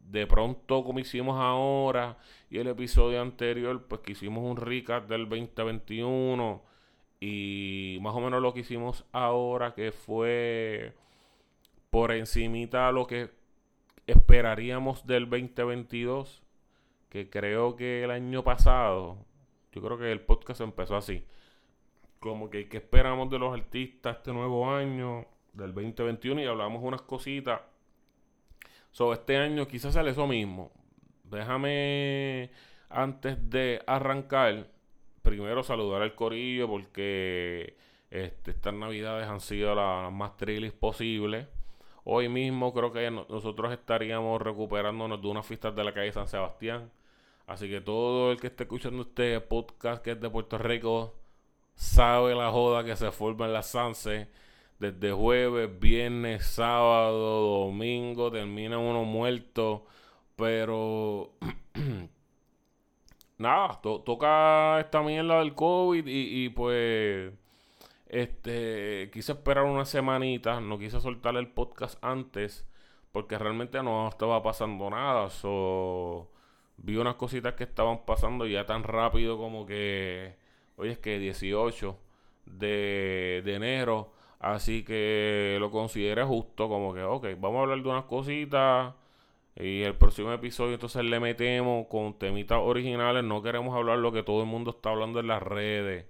De 0.00 0.26
pronto, 0.26 0.84
como 0.84 0.98
hicimos 0.98 1.36
ahora 1.40 2.18
y 2.50 2.58
el 2.58 2.68
episodio 2.68 3.20
anterior, 3.22 3.86
pues 3.88 4.02
que 4.02 4.12
hicimos 4.12 4.44
un 4.44 4.56
recap 4.56 5.08
del 5.08 5.28
2021 5.28 6.75
y 7.20 7.98
más 8.00 8.14
o 8.14 8.20
menos 8.20 8.42
lo 8.42 8.52
que 8.52 8.60
hicimos 8.60 9.04
ahora, 9.12 9.74
que 9.74 9.92
fue 9.92 10.94
por 11.90 12.12
encimita 12.12 12.92
lo 12.92 13.06
que 13.06 13.30
esperaríamos 14.06 15.06
del 15.06 15.28
2022? 15.28 16.42
Que 17.08 17.30
creo 17.30 17.76
que 17.76 18.04
el 18.04 18.10
año 18.10 18.44
pasado, 18.44 19.18
yo 19.72 19.82
creo 19.82 19.98
que 19.98 20.12
el 20.12 20.20
podcast 20.20 20.60
empezó 20.60 20.96
así. 20.96 21.24
Como 22.18 22.50
que, 22.50 22.68
¿qué 22.68 22.78
esperamos 22.78 23.30
de 23.30 23.38
los 23.38 23.54
artistas 23.54 24.16
este 24.16 24.32
nuevo 24.32 24.70
año, 24.70 25.26
del 25.52 25.72
2021? 25.72 26.42
Y 26.42 26.46
hablamos 26.46 26.82
unas 26.82 27.02
cositas. 27.02 27.60
Sobre 28.90 29.18
este 29.18 29.36
año 29.36 29.66
quizás 29.66 29.94
sale 29.94 30.10
eso 30.10 30.26
mismo. 30.26 30.72
Déjame, 31.24 32.50
antes 32.88 33.50
de 33.50 33.82
arrancar, 33.86 34.68
primero 35.26 35.64
saludar 35.64 36.02
al 36.02 36.14
corillo 36.14 36.68
porque 36.68 37.76
este, 38.10 38.52
estas 38.52 38.72
navidades 38.72 39.26
han 39.26 39.40
sido 39.40 39.74
las 39.74 40.12
más 40.12 40.36
trilis 40.36 40.72
posibles. 40.72 41.48
Hoy 42.04 42.28
mismo 42.28 42.72
creo 42.72 42.92
que 42.92 43.10
nosotros 43.10 43.72
estaríamos 43.72 44.40
recuperándonos 44.40 45.20
de 45.20 45.26
unas 45.26 45.44
fiestas 45.44 45.74
de 45.74 45.82
la 45.82 45.92
calle 45.92 46.12
San 46.12 46.28
Sebastián. 46.28 46.92
Así 47.46 47.68
que 47.68 47.80
todo 47.80 48.30
el 48.30 48.40
que 48.40 48.46
esté 48.46 48.64
escuchando 48.64 49.02
este 49.02 49.40
podcast 49.40 50.02
que 50.02 50.12
es 50.12 50.20
de 50.20 50.30
Puerto 50.30 50.58
Rico 50.58 51.16
sabe 51.74 52.34
la 52.36 52.52
joda 52.52 52.84
que 52.84 52.94
se 52.96 53.10
forma 53.10 53.46
en 53.46 53.52
la 53.52 53.62
Sanse. 53.62 54.28
Desde 54.78 55.10
jueves, 55.10 55.70
viernes, 55.80 56.46
sábado, 56.46 57.64
domingo, 57.66 58.30
termina 58.30 58.78
uno 58.78 59.04
muerto. 59.04 59.86
Pero 60.36 61.32
nada, 63.38 63.80
toca 63.82 64.80
esta 64.80 65.02
mierda 65.02 65.40
del 65.40 65.54
COVID 65.54 66.06
y, 66.06 66.44
y 66.44 66.48
pues 66.50 67.32
este, 68.08 69.10
quise 69.12 69.32
esperar 69.32 69.64
una 69.64 69.84
semanita, 69.84 70.60
no 70.60 70.78
quise 70.78 71.00
soltar 71.00 71.36
el 71.36 71.48
podcast 71.48 72.02
antes 72.04 72.66
porque 73.12 73.38
realmente 73.38 73.82
no 73.82 74.08
estaba 74.08 74.42
pasando 74.42 74.90
nada. 74.90 75.30
So, 75.30 76.30
vi 76.76 76.96
unas 76.96 77.16
cositas 77.16 77.54
que 77.54 77.64
estaban 77.64 78.04
pasando 78.04 78.46
ya 78.46 78.66
tan 78.66 78.82
rápido 78.84 79.38
como 79.38 79.66
que 79.66 80.36
Hoy 80.76 80.90
es 80.90 80.98
que 80.98 81.18
18 81.18 81.98
de, 82.46 83.42
de 83.44 83.54
enero. 83.54 84.12
Así 84.38 84.84
que 84.84 85.56
lo 85.60 85.70
considere 85.70 86.22
justo, 86.24 86.68
como 86.68 86.92
que, 86.94 87.02
ok, 87.02 87.28
vamos 87.38 87.58
a 87.58 87.62
hablar 87.62 87.82
de 87.82 87.88
unas 87.88 88.04
cositas. 88.04 88.94
Y 89.58 89.82
el 89.82 89.96
próximo 89.96 90.32
episodio 90.32 90.74
entonces 90.74 91.02
le 91.04 91.18
metemos 91.18 91.86
con 91.88 92.18
temitas 92.18 92.58
originales. 92.60 93.24
No 93.24 93.42
queremos 93.42 93.74
hablar 93.74 93.98
lo 93.98 94.12
que 94.12 94.22
todo 94.22 94.42
el 94.42 94.46
mundo 94.46 94.70
está 94.72 94.90
hablando 94.90 95.18
en 95.20 95.28
las 95.28 95.42
redes. 95.42 96.06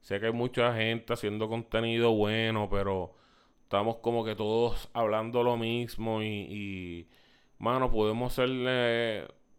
Sé 0.00 0.20
que 0.20 0.26
hay 0.26 0.32
mucha 0.32 0.72
gente 0.74 1.12
haciendo 1.12 1.48
contenido 1.48 2.12
bueno, 2.12 2.68
pero 2.70 3.14
estamos 3.62 3.96
como 3.96 4.24
que 4.24 4.36
todos 4.36 4.88
hablando 4.92 5.42
lo 5.42 5.56
mismo 5.56 6.22
y, 6.22 7.08
mano, 7.58 7.90
podemos 7.90 8.32
ser 8.34 8.48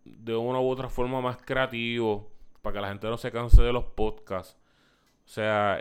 de 0.06 0.36
una 0.36 0.62
u 0.62 0.70
otra 0.70 0.90
forma 0.90 1.20
más 1.20 1.38
creativos 1.38 2.24
para 2.62 2.76
que 2.76 2.82
la 2.82 2.90
gente 2.90 3.08
no 3.08 3.18
se 3.18 3.32
canse 3.32 3.62
de 3.62 3.74
los 3.74 3.84
podcasts. 3.86 4.58
O 5.26 5.30
sea, 5.30 5.80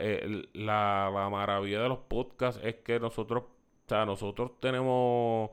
la, 0.55 1.11
la, 1.15 1.31
maravilla 1.31 1.81
de 1.81 1.89
los 1.89 1.99
podcasts 1.99 2.61
es 2.65 2.77
que 2.77 2.99
nosotros, 2.99 3.45
o 3.45 3.89
sea, 3.89 4.05
nosotros 4.05 4.59
tenemos 4.61 5.51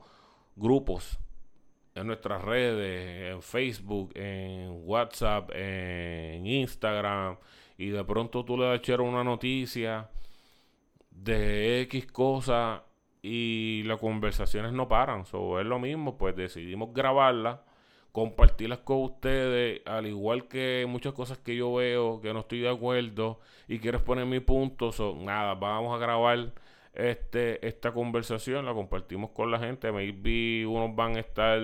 grupos 0.56 1.20
en 1.94 2.06
nuestras 2.06 2.42
redes, 2.42 3.32
en 3.32 3.42
Facebook, 3.42 4.12
en 4.14 4.82
WhatsApp, 4.84 5.50
en 5.54 6.46
Instagram, 6.46 7.38
y 7.78 7.88
de 7.88 8.04
pronto 8.04 8.44
tú 8.44 8.56
le 8.56 8.66
das 8.66 8.88
una 8.98 9.24
noticia 9.24 10.10
de 11.10 11.82
X 11.82 12.06
cosa 12.06 12.84
y 13.22 13.82
las 13.84 13.98
conversaciones 14.00 14.72
no 14.72 14.88
paran. 14.88 15.24
So, 15.24 15.60
es 15.60 15.66
lo 15.66 15.78
mismo, 15.78 16.18
pues 16.18 16.36
decidimos 16.36 16.92
grabarla, 16.92 17.64
compartirlas 18.12 18.80
con 18.80 19.02
ustedes, 19.02 19.80
al 19.86 20.06
igual 20.06 20.48
que 20.48 20.86
muchas 20.88 21.14
cosas 21.14 21.38
que 21.38 21.56
yo 21.56 21.74
veo 21.74 22.20
que 22.20 22.32
no 22.34 22.40
estoy 22.40 22.60
de 22.60 22.68
acuerdo 22.70 23.40
y 23.68 23.78
quiero 23.78 23.98
exponer 23.98 24.26
mi 24.26 24.40
punto. 24.40 24.92
So, 24.92 25.16
nada, 25.16 25.54
vamos 25.54 25.94
a 25.94 25.98
grabar 25.98 26.52
este, 26.94 27.66
esta 27.66 27.92
conversación, 27.92 28.64
la 28.64 28.72
compartimos 28.72 29.30
con 29.30 29.50
la 29.50 29.58
gente. 29.58 29.90
Maybe 29.92 30.66
unos 30.66 30.94
van 30.94 31.16
a 31.16 31.20
estar 31.20 31.58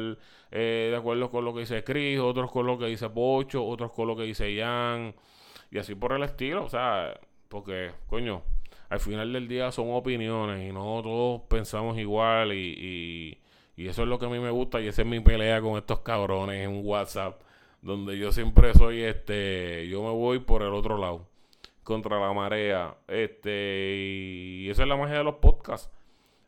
eh, 0.50 0.88
de 0.90 0.96
acuerdo 0.96 1.30
con 1.30 1.44
lo 1.44 1.54
que 1.54 1.60
dice 1.60 1.84
Chris, 1.84 2.18
otros 2.18 2.50
con 2.50 2.66
lo 2.66 2.78
que 2.78 2.86
dice 2.86 3.08
Pocho, 3.10 3.64
otros 3.64 3.92
con 3.92 4.08
lo 4.08 4.16
que 4.16 4.24
dice 4.24 4.56
Jan, 4.58 5.14
y 5.70 5.78
así 5.78 5.94
por 5.94 6.12
el 6.12 6.22
estilo. 6.24 6.64
O 6.64 6.68
sea, 6.68 7.18
porque, 7.48 7.92
coño, 8.08 8.42
al 8.88 9.00
final 9.00 9.32
del 9.32 9.48
día 9.48 9.70
son 9.72 9.92
opiniones 9.92 10.68
y 10.68 10.72
no 10.72 11.00
todos 11.02 11.42
pensamos 11.48 11.98
igual 11.98 12.52
y, 12.52 13.38
y, 13.76 13.88
eso 13.88 14.02
es 14.02 14.08
lo 14.08 14.18
que 14.18 14.26
a 14.26 14.28
mí 14.28 14.38
me 14.38 14.50
gusta 14.50 14.80
y 14.80 14.88
esa 14.88 15.02
es 15.02 15.08
mi 15.08 15.20
pelea 15.20 15.62
con 15.62 15.78
estos 15.78 16.00
cabrones 16.00 16.68
en 16.68 16.84
WhatsApp, 16.86 17.40
donde 17.80 18.18
yo 18.18 18.30
siempre 18.30 18.74
soy, 18.74 19.02
este, 19.02 19.88
yo 19.88 20.02
me 20.02 20.10
voy 20.10 20.40
por 20.40 20.62
el 20.62 20.74
otro 20.74 20.98
lado 20.98 21.29
contra 21.82 22.18
la 22.20 22.32
marea. 22.32 22.96
Este, 23.08 23.94
y 24.62 24.70
esa 24.70 24.82
es 24.82 24.88
la 24.88 24.96
magia 24.96 25.18
de 25.18 25.24
los 25.24 25.36
podcasts. 25.36 25.90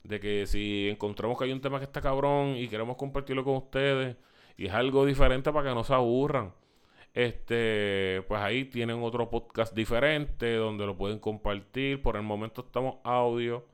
De 0.04 0.18
que 0.20 0.46
si 0.46 0.88
encontramos 0.88 1.38
que 1.38 1.44
hay 1.44 1.52
un 1.52 1.60
tema 1.60 1.78
que 1.78 1.84
está 1.84 2.00
cabrón 2.00 2.56
y 2.56 2.68
queremos 2.68 2.96
compartirlo 2.96 3.44
con 3.44 3.56
ustedes 3.56 4.16
y 4.56 4.66
es 4.66 4.72
algo 4.72 5.06
diferente 5.06 5.52
para 5.52 5.68
que 5.68 5.74
no 5.74 5.84
se 5.84 5.94
aburran, 5.94 6.52
este, 7.14 8.22
pues 8.26 8.40
ahí 8.40 8.64
tienen 8.64 9.02
otro 9.02 9.28
podcast 9.30 9.74
diferente 9.74 10.54
donde 10.56 10.86
lo 10.86 10.96
pueden 10.96 11.18
compartir. 11.18 12.02
Por 12.02 12.16
el 12.16 12.22
momento 12.22 12.62
estamos 12.62 12.96
audio. 13.04 13.64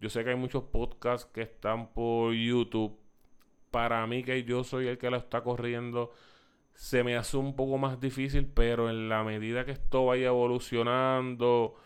Yo 0.00 0.10
sé 0.10 0.22
que 0.22 0.30
hay 0.30 0.36
muchos 0.36 0.64
podcasts 0.64 1.30
que 1.32 1.42
están 1.42 1.88
por 1.92 2.34
YouTube. 2.34 2.96
Para 3.70 4.06
mí 4.06 4.22
que 4.22 4.44
yo 4.44 4.64
soy 4.64 4.86
el 4.86 4.98
que 4.98 5.10
lo 5.10 5.16
está 5.16 5.42
corriendo 5.42 6.12
se 6.74 7.04
me 7.04 7.16
hace 7.16 7.36
un 7.36 7.56
poco 7.56 7.78
más 7.78 8.00
difícil, 8.00 8.46
pero 8.46 8.90
en 8.90 9.08
la 9.08 9.24
medida 9.24 9.64
que 9.64 9.72
esto 9.72 10.06
vaya 10.06 10.26
evolucionando 10.28 11.76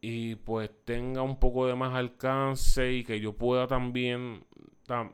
y 0.00 0.36
pues 0.36 0.70
tenga 0.84 1.22
un 1.22 1.38
poco 1.38 1.66
de 1.66 1.74
más 1.74 1.94
alcance 1.94 2.92
y 2.92 3.04
que 3.04 3.20
yo 3.20 3.32
pueda 3.34 3.66
también 3.66 4.44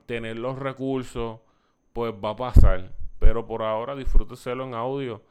tener 0.07 0.39
los 0.39 0.59
recursos, 0.59 1.41
pues 1.93 2.13
va 2.13 2.31
a 2.31 2.37
pasar. 2.37 2.93
Pero 3.19 3.47
por 3.47 3.63
ahora 3.63 3.97
disfrúteselo 3.97 4.65
en 4.65 4.75
audio. 4.75 5.23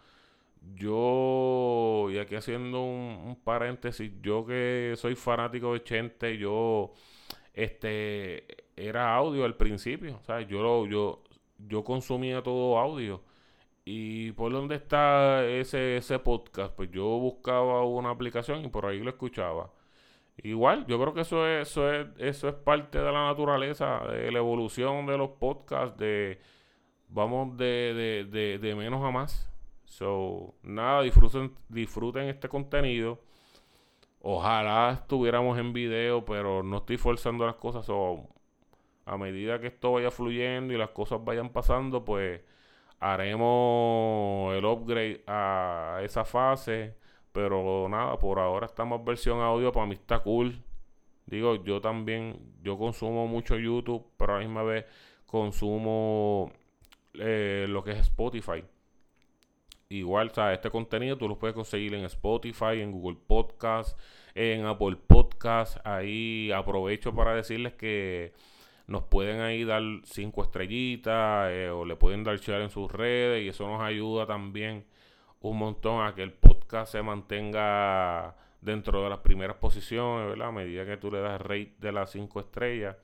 Yo, 0.75 2.07
y 2.11 2.17
aquí 2.19 2.35
haciendo 2.35 2.81
un, 2.83 3.39
paréntesis, 3.43 4.11
yo 4.21 4.45
que 4.45 4.93
soy 4.97 5.15
fanático 5.15 5.73
de 5.73 5.83
Chente, 5.83 6.37
yo 6.37 6.93
este 7.53 8.45
era 8.75 9.15
audio 9.15 9.45
al 9.45 9.57
principio. 9.57 10.17
O 10.21 10.23
sea, 10.25 10.41
yo, 10.41 10.85
yo, 10.87 11.23
yo 11.57 11.83
consumía 11.83 12.41
todo 12.41 12.79
audio. 12.79 13.21
¿Y 13.85 14.31
por 14.33 14.51
dónde 14.51 14.75
está 14.75 15.45
ese, 15.45 15.97
ese 15.97 16.19
podcast? 16.19 16.75
Pues 16.75 16.91
yo 16.91 17.05
buscaba 17.05 17.83
una 17.85 18.11
aplicación 18.11 18.63
y 18.65 18.69
por 18.69 18.85
ahí 18.85 18.99
lo 18.99 19.09
escuchaba. 19.09 19.71
Igual, 20.43 20.85
yo 20.87 20.99
creo 20.99 21.13
que 21.13 21.21
eso 21.21 21.47
es, 21.47 21.69
eso 21.69 21.91
es, 21.91 22.07
eso 22.17 22.49
es 22.49 22.55
parte 22.55 22.99
de 22.99 23.11
la 23.11 23.27
naturaleza, 23.27 23.99
de 24.07 24.31
la 24.31 24.39
evolución 24.39 25.05
de 25.05 25.17
los 25.17 25.31
podcasts, 25.31 25.97
de 25.97 26.39
vamos 27.09 27.57
de, 27.57 28.25
de, 28.31 28.59
de, 28.59 28.75
menos 28.75 29.03
a 29.03 29.11
más. 29.11 29.49
So, 29.85 30.55
nada, 30.63 31.01
disfruten, 31.03 31.53
disfruten 31.69 32.23
este 32.29 32.49
contenido. 32.49 33.19
Ojalá 34.21 34.93
estuviéramos 34.93 35.57
en 35.59 35.73
video, 35.73 36.25
pero 36.25 36.63
no 36.63 36.77
estoy 36.77 36.97
forzando 36.97 37.45
las 37.45 37.55
cosas. 37.55 37.85
So, 37.85 38.27
a 39.05 39.17
medida 39.17 39.59
que 39.59 39.67
esto 39.67 39.93
vaya 39.93 40.11
fluyendo 40.11 40.73
y 40.73 40.77
las 40.77 40.89
cosas 40.91 41.23
vayan 41.23 41.49
pasando, 41.49 42.05
pues 42.05 42.41
haremos 43.01 44.55
el 44.55 44.63
upgrade 44.65 45.23
a 45.27 45.99
esa 46.03 46.23
fase. 46.23 46.95
Pero 47.33 47.87
nada, 47.89 48.17
por 48.19 48.39
ahora 48.39 48.67
estamos 48.67 49.03
versión 49.03 49.39
audio. 49.41 49.71
Para 49.71 49.85
mí 49.87 49.95
está 49.95 50.19
cool. 50.19 50.63
Digo, 51.25 51.63
yo 51.63 51.81
también, 51.81 52.39
yo 52.61 52.77
consumo 52.77 53.27
mucho 53.27 53.57
YouTube, 53.57 54.05
pero 54.17 54.33
a 54.33 54.39
la 54.39 54.45
misma 54.45 54.63
vez 54.63 54.85
consumo 55.25 56.51
eh, 57.13 57.65
lo 57.69 57.83
que 57.83 57.91
es 57.91 57.99
Spotify. 57.99 58.63
Igual, 59.89 60.29
o 60.29 60.33
sea, 60.33 60.53
este 60.53 60.69
contenido 60.69 61.17
tú 61.17 61.27
lo 61.27 61.37
puedes 61.37 61.53
conseguir 61.55 61.93
en 61.95 62.05
Spotify, 62.05 62.81
en 62.81 62.91
Google 62.91 63.17
Podcast, 63.27 63.97
en 64.35 64.65
Apple 64.65 64.97
Podcast. 65.07 65.77
Ahí 65.85 66.51
aprovecho 66.51 67.13
para 67.13 67.35
decirles 67.35 67.73
que 67.73 68.33
nos 68.91 69.03
pueden 69.03 69.41
ahí 69.41 69.63
dar 69.63 69.81
cinco 70.03 70.43
estrellitas 70.43 71.49
eh, 71.51 71.69
o 71.69 71.85
le 71.85 71.95
pueden 71.95 72.23
dar 72.23 72.37
share 72.37 72.61
en 72.61 72.69
sus 72.69 72.91
redes 72.91 73.43
y 73.43 73.49
eso 73.49 73.67
nos 73.67 73.81
ayuda 73.81 74.25
también 74.27 74.85
un 75.41 75.57
montón 75.57 76.05
a 76.05 76.13
que 76.13 76.23
el 76.23 76.33
podcast 76.33 76.91
se 76.91 77.01
mantenga 77.01 78.35
dentro 78.61 79.03
de 79.03 79.09
las 79.09 79.19
primeras 79.19 79.57
posiciones, 79.57 80.27
¿verdad? 80.29 80.49
A 80.49 80.51
medida 80.51 80.85
que 80.85 80.97
tú 80.97 81.11
le 81.11 81.21
das 81.21 81.41
rate 81.41 81.73
de 81.79 81.91
las 81.91 82.11
cinco 82.11 82.39
estrellas. 82.39 82.97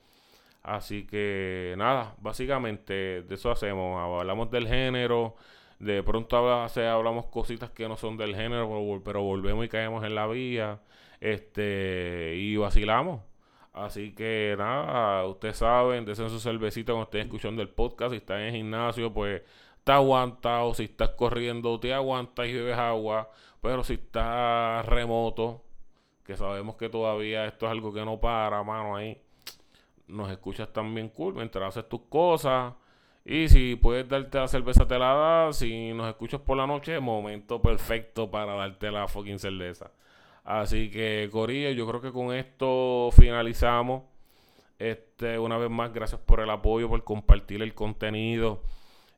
Así 0.63 1.05
que 1.07 1.75
nada, 1.77 2.15
básicamente 2.19 3.23
de 3.23 3.35
eso 3.35 3.51
hacemos. 3.51 3.99
Hablamos 4.19 4.51
del 4.51 4.67
género. 4.67 5.35
De 5.79 6.03
pronto 6.03 6.37
hablamos 6.37 7.27
cositas 7.27 7.71
que 7.71 7.87
no 7.87 7.97
son 7.97 8.17
del 8.17 8.35
género, 8.35 9.01
pero 9.03 9.21
volvemos 9.23 9.65
y 9.65 9.69
caemos 9.69 10.03
en 10.05 10.15
la 10.15 10.27
vía. 10.27 10.81
Este, 11.21 12.35
y 12.35 12.57
vacilamos. 12.57 13.21
Así 13.77 14.13
que 14.13 14.55
nada, 14.57 15.25
ustedes 15.25 15.57
saben, 15.57 16.03
desen 16.03 16.29
su 16.29 16.39
cervecita 16.39 16.93
cuando 16.93 17.03
estén 17.05 17.21
escuchando 17.27 17.61
el 17.61 17.69
podcast. 17.69 18.11
Si 18.11 18.17
están 18.17 18.39
en 18.41 18.47
el 18.47 18.53
gimnasio, 18.55 19.13
pues 19.13 19.43
te 19.83 19.91
aguanta. 19.91 20.63
O 20.63 20.73
si 20.73 20.85
estás 20.85 21.09
corriendo, 21.11 21.79
te 21.79 21.93
aguantas 21.93 22.47
y 22.47 22.53
bebes 22.53 22.77
agua. 22.77 23.29
Pero 23.61 23.83
si 23.83 23.93
estás 23.93 24.85
remoto, 24.85 25.63
que 26.25 26.35
sabemos 26.35 26.75
que 26.75 26.89
todavía 26.89 27.45
esto 27.45 27.67
es 27.67 27.71
algo 27.71 27.93
que 27.93 28.03
no 28.03 28.19
para, 28.19 28.63
mano, 28.63 28.95
ahí. 28.95 29.21
Nos 30.07 30.31
escuchas 30.31 30.73
también 30.73 31.09
cool 31.09 31.35
mientras 31.35 31.77
haces 31.77 31.87
tus 31.87 32.01
cosas. 32.09 32.73
Y 33.25 33.49
si 33.49 33.75
puedes 33.75 34.07
darte 34.09 34.39
la 34.39 34.47
cerveza, 34.47 34.87
te 34.87 34.97
la 34.97 35.13
das. 35.13 35.57
Si 35.57 35.93
nos 35.93 36.07
escuchas 36.09 36.41
por 36.41 36.57
la 36.57 36.65
noche, 36.65 36.99
momento 36.99 37.61
perfecto 37.61 38.31
para 38.31 38.55
darte 38.55 38.89
la 38.91 39.07
fucking 39.07 39.37
cerveza. 39.39 39.91
Así 40.47 40.89
que, 40.89 41.27
Corillo, 41.29 41.71
yo 41.71 41.85
creo 41.85 41.99
que 41.99 42.13
con 42.13 42.33
esto 42.33 43.09
finalizamos. 43.11 44.03
Este, 44.79 45.37
una 45.37 45.57
vez 45.57 45.69
más, 45.69 45.91
gracias 45.91 46.21
por 46.21 46.39
el 46.39 46.49
apoyo, 46.49 46.87
por 46.87 47.03
compartir 47.03 47.61
el 47.61 47.73
contenido. 47.73 48.63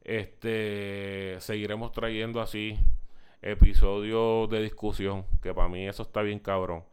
Este, 0.04 1.36
seguiremos 1.40 1.92
trayendo 1.92 2.42
así 2.42 2.80
episodios 3.44 4.50
de 4.50 4.64
discusión, 4.64 5.24
que 5.40 5.54
para 5.54 5.68
mí 5.68 5.88
eso 5.88 6.02
está 6.02 6.24
bien 6.24 6.40
cabrón. 6.40 6.84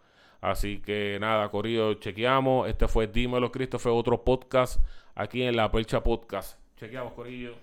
Así 0.43 0.83
que 0.83 1.17
nada, 1.19 1.49
Corillo, 1.49 1.95
chequeamos. 1.95 2.69
Este 2.69 2.89
fue 2.89 3.07
Dímelo 3.07 3.51
Cristo, 3.51 3.79
fue 3.79 3.91
otro 3.91 4.23
podcast 4.23 4.85
aquí 5.15 5.45
en 5.45 5.57
La 5.57 5.71
Percha 5.71 6.03
Podcast. 6.03 6.61
Chequeamos, 6.79 7.15
Corillo. 7.15 7.55